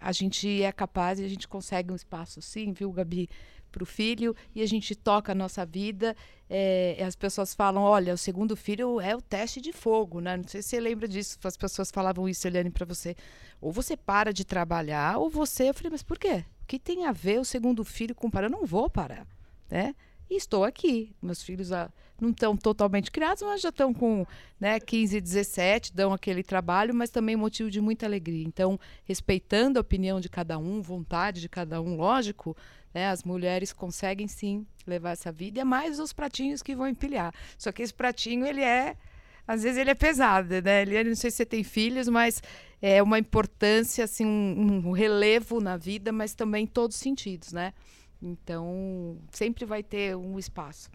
[0.00, 3.28] A gente é capaz e a gente consegue um espaço, sim, viu, Gabi,
[3.70, 6.16] para o filho e a gente toca a nossa vida.
[6.48, 10.36] É, as pessoas falam: olha, o segundo filho é o teste de fogo, né?
[10.36, 11.38] Não sei se você lembra disso.
[11.44, 13.14] As pessoas falavam isso, Eliane, para você.
[13.60, 15.68] Ou você para de trabalhar, ou você.
[15.68, 16.44] Eu falei: mas por quê?
[16.62, 18.46] O que tem a ver o segundo filho com parar?
[18.46, 19.26] Eu não vou parar,
[19.70, 19.94] né?
[20.30, 21.14] E estou aqui.
[21.22, 24.26] Meus filhos ah, não estão totalmente criados, mas já estão com
[24.60, 28.44] né, 15, 17, dão aquele trabalho, mas também motivo de muita alegria.
[28.44, 32.56] Então, respeitando a opinião de cada um, vontade de cada um, lógico,
[32.92, 36.88] né, as mulheres conseguem sim levar essa vida, e é mais os pratinhos que vão
[36.88, 37.32] empilhar.
[37.56, 38.96] Só que esse pratinho, ele é
[39.48, 40.82] às vezes ele é pesado, né?
[40.82, 42.42] Ele, não sei se você tem filhos, mas
[42.82, 47.50] é uma importância, assim, um, um relevo na vida, mas também em todos os sentidos,
[47.54, 47.72] né?
[48.22, 50.90] Então, sempre vai ter um espaço.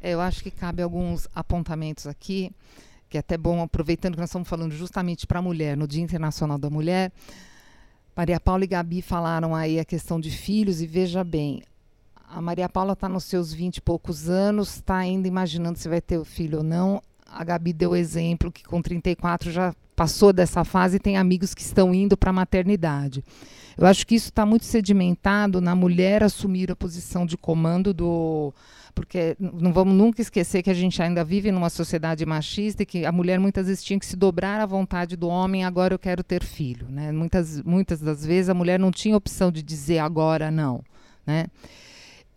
[0.00, 2.52] É, eu acho que cabe alguns apontamentos aqui,
[3.08, 6.02] que é até bom, aproveitando que nós estamos falando justamente para a mulher, no Dia
[6.02, 7.12] Internacional da Mulher,
[8.14, 11.62] Maria Paula e Gabi falaram aí a questão de filhos, e veja bem,
[12.28, 16.00] a Maria Paula está nos seus 20 e poucos anos, está ainda imaginando se vai
[16.00, 17.00] ter o filho ou não.
[17.26, 21.62] A Gabi deu exemplo que com 34 já passou dessa fase e tem amigos que
[21.62, 23.24] estão indo para a maternidade.
[23.78, 28.52] Eu acho que isso está muito sedimentado na mulher assumir a posição de comando do.
[28.92, 33.06] Porque não vamos nunca esquecer que a gente ainda vive numa sociedade machista e que
[33.06, 36.24] a mulher muitas vezes tinha que se dobrar à vontade do homem, agora eu quero
[36.24, 36.88] ter filho.
[36.90, 37.12] Né?
[37.12, 40.82] Muitas, muitas das vezes a mulher não tinha opção de dizer agora não.
[41.24, 41.46] Né?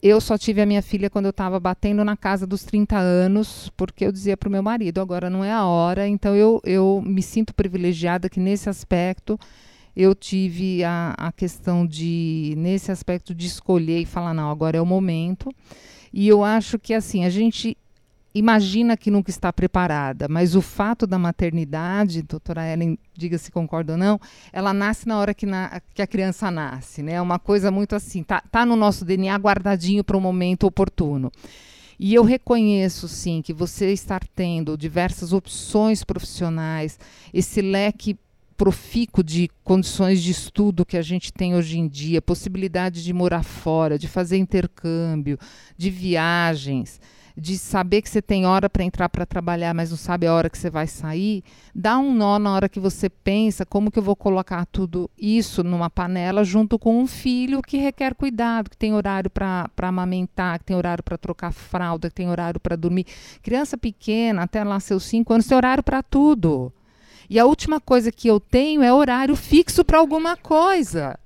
[0.04, 3.72] Eu só tive a minha filha quando eu estava batendo na casa dos 30 anos,
[3.76, 6.08] porque eu dizia para o meu marido, agora não é a hora.
[6.08, 9.40] Então eu, eu me sinto privilegiada que nesse aspecto
[9.96, 14.82] eu tive a, a questão de, nesse aspecto de escolher e falar, não, agora é
[14.82, 15.50] o momento.
[16.14, 17.78] E eu acho que assim, a gente
[18.34, 23.94] imagina que nunca está preparada, mas o fato da maternidade, doutora Ellen, diga se concorda
[23.94, 24.20] ou não,
[24.54, 27.14] ela nasce na hora que, na, que a criança nasce, né?
[27.14, 31.32] É uma coisa muito assim, tá, tá no nosso DNA guardadinho para o momento oportuno.
[32.00, 36.98] E eu reconheço, sim, que você estar tendo diversas opções profissionais,
[37.32, 38.18] esse leque
[38.62, 43.42] profícuo de condições de estudo que a gente tem hoje em dia, possibilidade de morar
[43.42, 45.40] fora, de fazer intercâmbio,
[45.76, 47.02] de viagens,
[47.36, 50.48] de saber que você tem hora para entrar para trabalhar, mas não sabe a hora
[50.48, 51.44] que você vai sair,
[51.74, 55.64] dá um nó na hora que você pensa como que eu vou colocar tudo isso
[55.64, 60.66] numa panela junto com um filho que requer cuidado, que tem horário para amamentar, que
[60.66, 63.08] tem horário para trocar fralda, que tem horário para dormir.
[63.42, 66.72] Criança pequena, até lá seus cinco anos, tem horário para tudo.
[67.32, 71.18] E a última coisa que eu tenho é horário fixo para alguma coisa.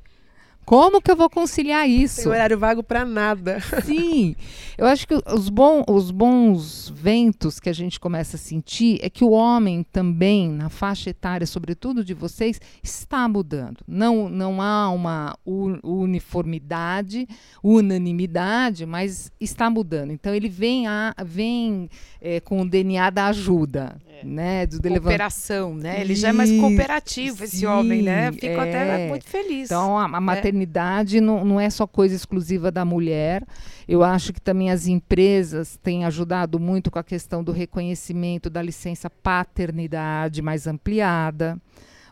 [0.66, 2.24] Como que eu vou conciliar isso?
[2.24, 3.59] Tem horário vago para nada.
[3.86, 4.36] Sim.
[4.78, 9.09] Eu acho que os, bom, os bons ventos que a gente começa a sentir é
[9.09, 13.78] que o homem também, na faixa etária, sobretudo de vocês, está mudando.
[13.88, 17.28] Não, não há uma uniformidade,
[17.63, 20.11] unanimidade, mas está mudando.
[20.11, 21.89] Então ele vem, a, vem
[22.20, 23.97] é, com o DNA da ajuda.
[24.09, 24.26] É.
[24.26, 25.99] Né, do cooperação, né?
[25.99, 28.32] Ele já é mais cooperativo, esse Sim, homem, né?
[28.32, 28.59] Fico é.
[28.59, 29.66] até muito feliz.
[29.66, 33.45] Então, a, a maternidade maternidade não, não é só coisa exclusiva da mulher.
[33.87, 38.61] Eu acho que também as empresas têm ajudado muito com a questão do reconhecimento da
[38.61, 41.59] licença paternidade mais ampliada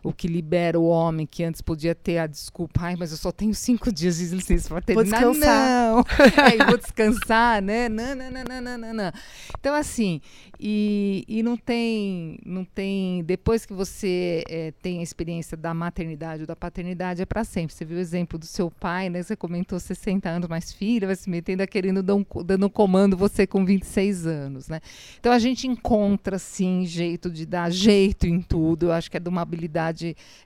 [0.04, 3.32] o que libera o homem que antes podia ter a desculpa, ai, mas eu só
[3.32, 5.24] tenho cinco dias de licença paternidade.
[5.24, 5.96] Vou descansar.
[5.96, 6.06] Não,
[6.44, 7.88] aí vou descansar, né?
[7.88, 9.12] Não, não, não, não, não, não.
[9.58, 10.20] Então, assim,
[10.60, 16.42] e, e não tem, não tem, depois que você é, tem a experiência da maternidade
[16.42, 17.74] ou da paternidade, é para sempre.
[17.74, 19.24] Você viu o exemplo do seu pai, né?
[19.24, 23.16] Você comentou 60 anos mais filha, vai se metendo querendo dar um, dando um comando
[23.16, 24.82] você com 26 anos, né?
[25.20, 28.88] Então a gente encontra, sim, jeito de dar jeito em tudo.
[28.88, 29.93] Eu acho que é de uma habilidade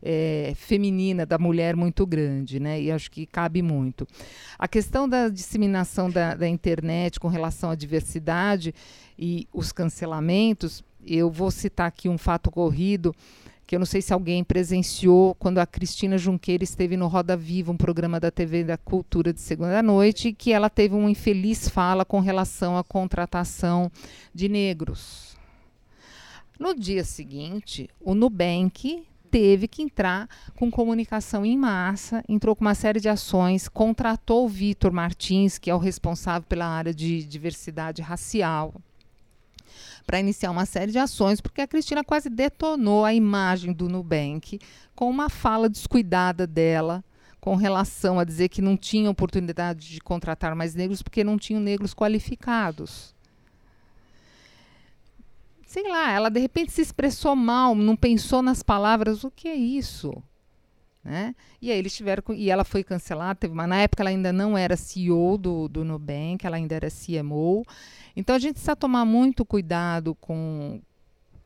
[0.01, 2.81] é, feminina da mulher muito grande, né?
[2.81, 4.07] E acho que cabe muito.
[4.57, 8.73] A questão da disseminação da, da internet com relação à diversidade
[9.17, 13.15] e os cancelamentos, eu vou citar aqui um fato corrido
[13.67, 17.69] que eu não sei se alguém presenciou quando a Cristina Junqueira esteve no Roda Viva,
[17.69, 22.05] um programa da TV da Cultura de segunda noite, que ela teve uma infeliz fala
[22.05, 23.91] com relação à contratação
[24.33, 25.35] de negros.
[26.57, 32.75] No dia seguinte, o Nubank teve que entrar com comunicação em massa, entrou com uma
[32.75, 38.01] série de ações, contratou o Vitor Martins, que é o responsável pela área de diversidade
[38.01, 38.73] racial,
[40.05, 44.59] para iniciar uma série de ações, porque a Cristina quase detonou a imagem do Nubank
[44.95, 47.03] com uma fala descuidada dela
[47.39, 51.61] com relação a dizer que não tinha oportunidade de contratar mais negros porque não tinham
[51.61, 53.15] negros qualificados
[55.68, 59.55] sei lá, ela de repente se expressou mal, não pensou nas palavras, o que é
[59.55, 60.24] isso?
[61.03, 61.36] Né?
[61.61, 64.57] E aí eles tiveram e ela foi cancelada, teve uma, na época ela ainda não
[64.57, 67.65] era CEO do, do Nubank, ela ainda era CMO.
[68.15, 70.82] Então a gente precisa tomar muito cuidado com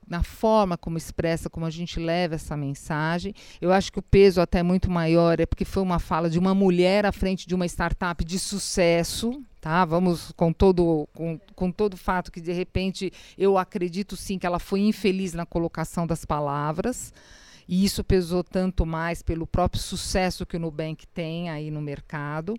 [0.08, 3.34] na forma como expressa, como a gente leva essa mensagem.
[3.62, 6.38] Eu acho que o peso até é muito maior é porque foi uma fala de
[6.38, 9.86] uma mulher à frente de uma startup de sucesso, tá?
[9.86, 14.60] Vamos com todo com, com todo fato que de repente eu acredito sim que ela
[14.60, 17.14] foi infeliz na colocação das palavras.
[17.68, 22.56] E isso pesou tanto mais pelo próprio sucesso que o Nubank tem aí no mercado.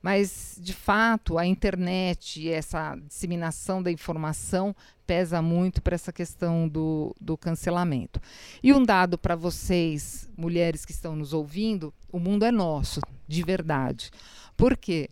[0.00, 4.76] Mas, de fato, a internet, essa disseminação da informação
[5.06, 8.20] pesa muito para essa questão do, do cancelamento.
[8.62, 13.42] E um dado para vocês, mulheres que estão nos ouvindo: o mundo é nosso, de
[13.42, 14.10] verdade.
[14.56, 15.08] Por quê?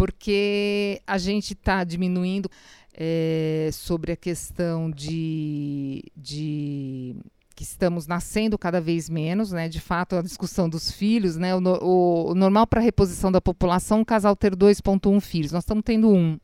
[0.00, 2.50] Porque a gente está diminuindo
[2.94, 7.16] é, sobre a questão de, de
[7.54, 9.68] que estamos nascendo cada vez menos, né?
[9.68, 11.54] De fato, a discussão dos filhos, né?
[11.54, 15.52] O, o, o normal para reposição da população, um casal ter 2,1 filhos.
[15.52, 16.40] Nós estamos tendo um.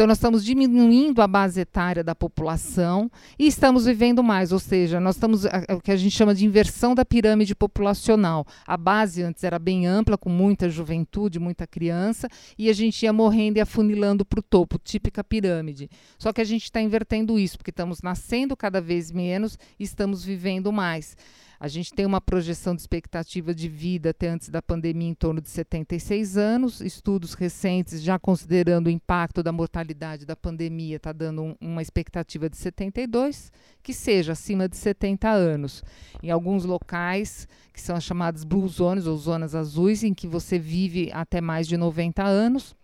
[0.00, 4.98] Então, nós estamos diminuindo a base etária da população e estamos vivendo mais, ou seja,
[4.98, 8.46] nós estamos o que a gente chama de inversão da pirâmide populacional.
[8.66, 13.12] A base antes era bem ampla, com muita juventude, muita criança, e a gente ia
[13.12, 15.90] morrendo e afunilando para o topo, típica pirâmide.
[16.18, 20.24] Só que a gente está invertendo isso, porque estamos nascendo cada vez menos e estamos
[20.24, 21.14] vivendo mais.
[21.62, 25.42] A gente tem uma projeção de expectativa de vida até antes da pandemia em torno
[25.42, 26.80] de 76 anos.
[26.80, 32.48] Estudos recentes, já considerando o impacto da mortalidade da pandemia, está dando um, uma expectativa
[32.48, 33.52] de 72,
[33.82, 35.84] que seja acima de 70 anos.
[36.22, 40.58] Em alguns locais, que são as chamadas blue zones ou zonas azuis, em que você
[40.58, 42.74] vive até mais de 90 anos.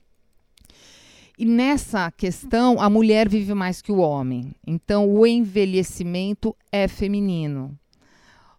[1.38, 4.54] E nessa questão, a mulher vive mais que o homem.
[4.66, 7.74] Então, o envelhecimento é feminino.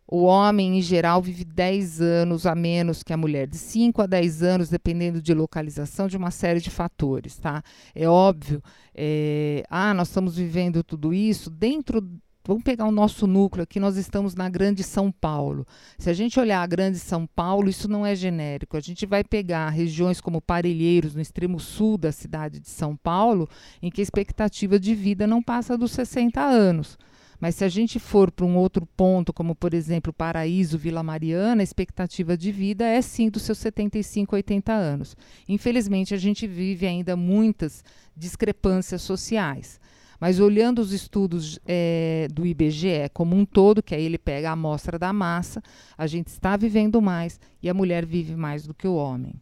[0.10, 4.06] O homem, em geral, vive 10 anos a menos que a mulher, de 5 a
[4.06, 7.36] 10 anos, dependendo de localização, de uma série de fatores.
[7.36, 7.62] Tá?
[7.94, 8.64] É óbvio,
[8.96, 12.02] é, ah, nós estamos vivendo tudo isso dentro.
[12.46, 15.68] Vamos pegar o nosso núcleo aqui, nós estamos na Grande São Paulo.
[15.98, 18.78] Se a gente olhar a Grande São Paulo, isso não é genérico.
[18.78, 23.50] A gente vai pegar regiões como Parelheiros, no extremo sul da cidade de São Paulo,
[23.82, 26.98] em que a expectativa de vida não passa dos 60 anos.
[27.40, 31.62] Mas se a gente for para um outro ponto, como por exemplo Paraíso, Vila Mariana,
[31.62, 35.16] a expectativa de vida é sim dos seus 75, 80 anos.
[35.48, 37.84] Infelizmente, a gente vive ainda muitas
[38.16, 39.80] discrepâncias sociais.
[40.20, 44.54] Mas olhando os estudos é, do IBGE como um todo, que aí ele pega a
[44.54, 45.62] amostra da massa,
[45.96, 49.36] a gente está vivendo mais e a mulher vive mais do que o homem.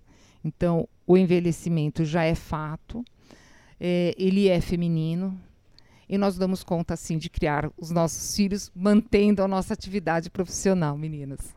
[0.44, 3.04] Então, o envelhecimento já é fato,
[3.80, 5.40] é, ele é feminino,
[6.08, 10.98] e nós damos conta, assim, de criar os nossos filhos, mantendo a nossa atividade profissional,
[10.98, 11.56] meninas.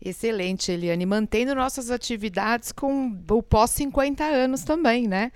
[0.00, 1.04] Excelente, Eliane.
[1.04, 5.32] Mantendo nossas atividades com o pós 50 anos também, né?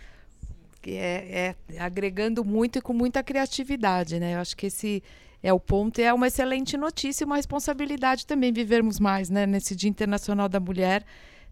[0.87, 4.35] É, é, agregando muito e com muita criatividade, né?
[4.35, 5.03] Eu acho que esse
[5.43, 9.47] é o ponto e é uma excelente notícia e uma responsabilidade também vivermos mais, né?
[9.47, 11.05] Nesse Dia Internacional da Mulher,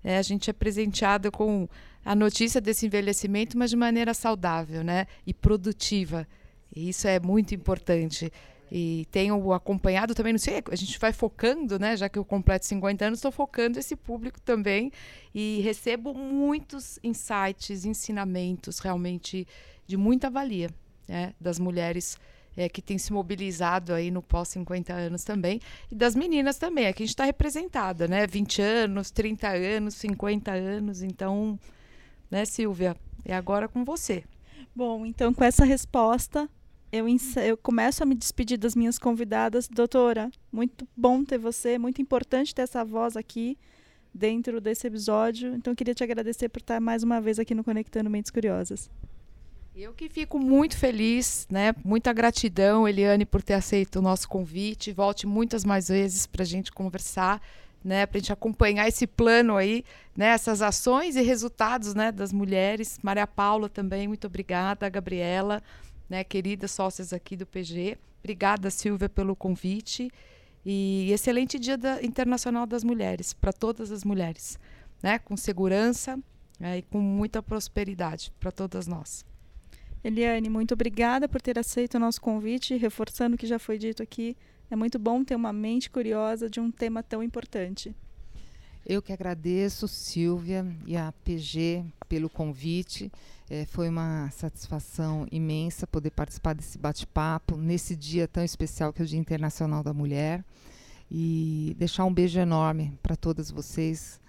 [0.03, 1.69] é, a gente é presenteada com
[2.05, 5.07] a notícia desse envelhecimento, mas de maneira saudável, né?
[5.27, 6.27] E produtiva.
[6.75, 8.33] E isso é muito importante.
[8.73, 11.97] E tenho acompanhado também, não sei, a gente vai focando, né?
[11.97, 14.93] Já que eu completo 50 anos, estou focando esse público também
[15.35, 19.47] e recebo muitos insights, ensinamentos realmente
[19.87, 20.71] de muita valia
[21.11, 21.35] né?
[21.41, 22.17] das mulheres
[22.57, 26.87] é, que têm se mobilizado aí no pós 50 anos também e das meninas também.
[26.87, 28.27] Aqui a gente está representada, né?
[28.27, 31.59] 20 anos, 30 anos, 50 anos, então
[32.31, 32.97] né, Silvia?
[33.25, 34.25] É agora com você.
[34.75, 36.49] Bom, então com essa resposta,
[36.93, 37.07] eu,
[37.45, 39.69] eu começo a me despedir das minhas convidadas.
[39.69, 43.59] Doutora, muito bom ter você, muito importante ter essa voz aqui
[44.15, 45.55] dentro desse episódio.
[45.55, 48.91] Então, queria te agradecer por estar mais uma vez aqui no Conectando Mentes Curiosas.
[49.75, 51.73] Eu que fico muito feliz, né?
[51.85, 54.93] Muita gratidão, Eliane, por ter aceito o nosso convite.
[54.93, 57.41] Volte muitas mais vezes para a gente conversar
[57.83, 59.85] né, para a gente acompanhar esse plano aí,
[60.17, 62.99] né, essas ações e resultados, né, das mulheres.
[63.03, 65.63] Maria Paula também, muito obrigada, Gabriela,
[66.09, 67.97] né, queridas sócias aqui do PG.
[68.23, 70.11] Obrigada, Silvia, pelo convite
[70.65, 74.59] e excelente Dia da Internacional das Mulheres para todas as mulheres,
[75.03, 76.19] né, com segurança
[76.59, 79.25] né, e com muita prosperidade para todas nós.
[80.03, 84.03] Eliane, muito obrigada por ter aceito o nosso convite, reforçando o que já foi dito
[84.03, 84.37] aqui.
[84.71, 87.93] É muito bom ter uma mente curiosa de um tema tão importante.
[88.87, 93.11] Eu que agradeço, Silvia e a PG, pelo convite.
[93.49, 99.05] É, foi uma satisfação imensa poder participar desse bate-papo nesse dia tão especial que é
[99.05, 100.45] o Dia Internacional da Mulher.
[101.11, 104.21] E deixar um beijo enorme para todas vocês.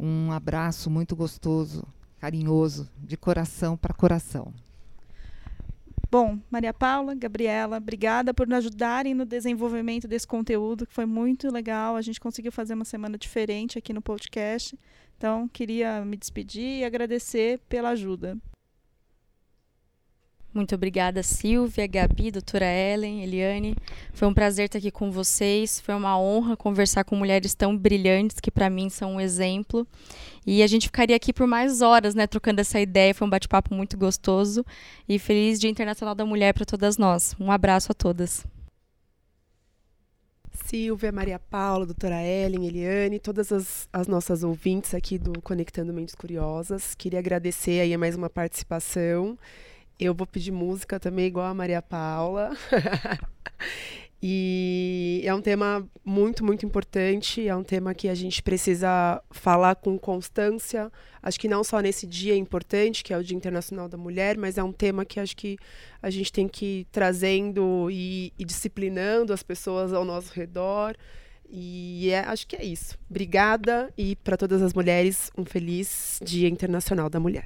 [0.00, 1.84] Um abraço muito gostoso,
[2.18, 4.54] carinhoso, de coração para coração.
[6.12, 11.50] Bom, Maria Paula, Gabriela, obrigada por nos ajudarem no desenvolvimento desse conteúdo, que foi muito
[11.50, 11.96] legal.
[11.96, 14.78] A gente conseguiu fazer uma semana diferente aqui no podcast.
[15.16, 18.36] Então, queria me despedir e agradecer pela ajuda.
[20.52, 23.74] Muito obrigada, Silvia, Gabi, doutora Ellen, Eliane.
[24.12, 25.80] Foi um prazer estar aqui com vocês.
[25.80, 29.88] Foi uma honra conversar com mulheres tão brilhantes que, para mim, são um exemplo.
[30.46, 33.14] E a gente ficaria aqui por mais horas, né, trocando essa ideia.
[33.14, 34.64] Foi um bate-papo muito gostoso.
[35.08, 37.34] E feliz Dia Internacional da Mulher para todas nós.
[37.38, 38.44] Um abraço a todas.
[40.66, 46.14] Silvia, Maria Paula, doutora Ellen, Eliane, todas as, as, nossas ouvintes aqui do Conectando Mentes
[46.14, 46.94] Curiosas.
[46.94, 49.38] Queria agradecer aí mais uma participação
[49.98, 52.56] Eu vou pedir música também, igual a Maria Paula.
[54.24, 57.48] E é um tema muito, muito importante.
[57.48, 60.92] É um tema que a gente precisa falar com constância.
[61.20, 64.58] Acho que não só nesse dia importante, que é o Dia Internacional da Mulher, mas
[64.58, 65.56] é um tema que acho que
[66.00, 70.94] a gente tem que ir trazendo e, e disciplinando as pessoas ao nosso redor.
[71.50, 72.96] E é, acho que é isso.
[73.10, 77.44] Obrigada e para todas as mulheres, um feliz Dia Internacional da Mulher.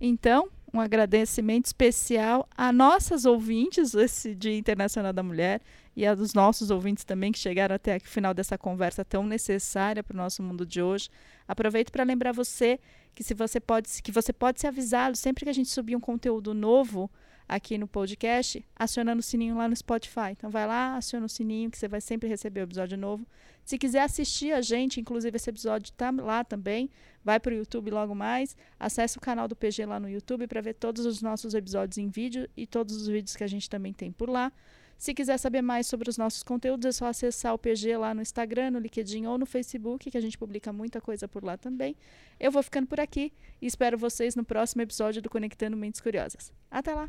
[0.00, 5.60] Então, um agradecimento especial a nossas ouvintes esse Dia Internacional da Mulher
[5.96, 10.02] e a dos nossos ouvintes também que chegaram até o final dessa conversa tão necessária
[10.02, 11.08] para o nosso mundo de hoje.
[11.46, 12.78] Aproveito para lembrar você
[13.14, 16.00] que se você pode que você pode ser avisado sempre que a gente subir um
[16.00, 17.10] conteúdo novo
[17.50, 20.30] aqui no podcast, acionando o sininho lá no Spotify.
[20.30, 23.26] Então vai lá, aciona o sininho que você vai sempre receber o episódio novo.
[23.64, 26.88] Se quiser assistir a gente, inclusive esse episódio está lá também,
[27.24, 30.60] Vai para o YouTube logo mais, Acesse o canal do PG lá no YouTube para
[30.60, 33.92] ver todos os nossos episódios em vídeo e todos os vídeos que a gente também
[33.92, 34.50] tem por lá.
[35.00, 38.20] Se quiser saber mais sobre os nossos conteúdos, é só acessar o PG lá no
[38.20, 41.96] Instagram, no LinkedIn ou no Facebook, que a gente publica muita coisa por lá também.
[42.38, 43.32] Eu vou ficando por aqui
[43.62, 46.52] e espero vocês no próximo episódio do Conectando Mentes Curiosas.
[46.70, 47.08] Até lá!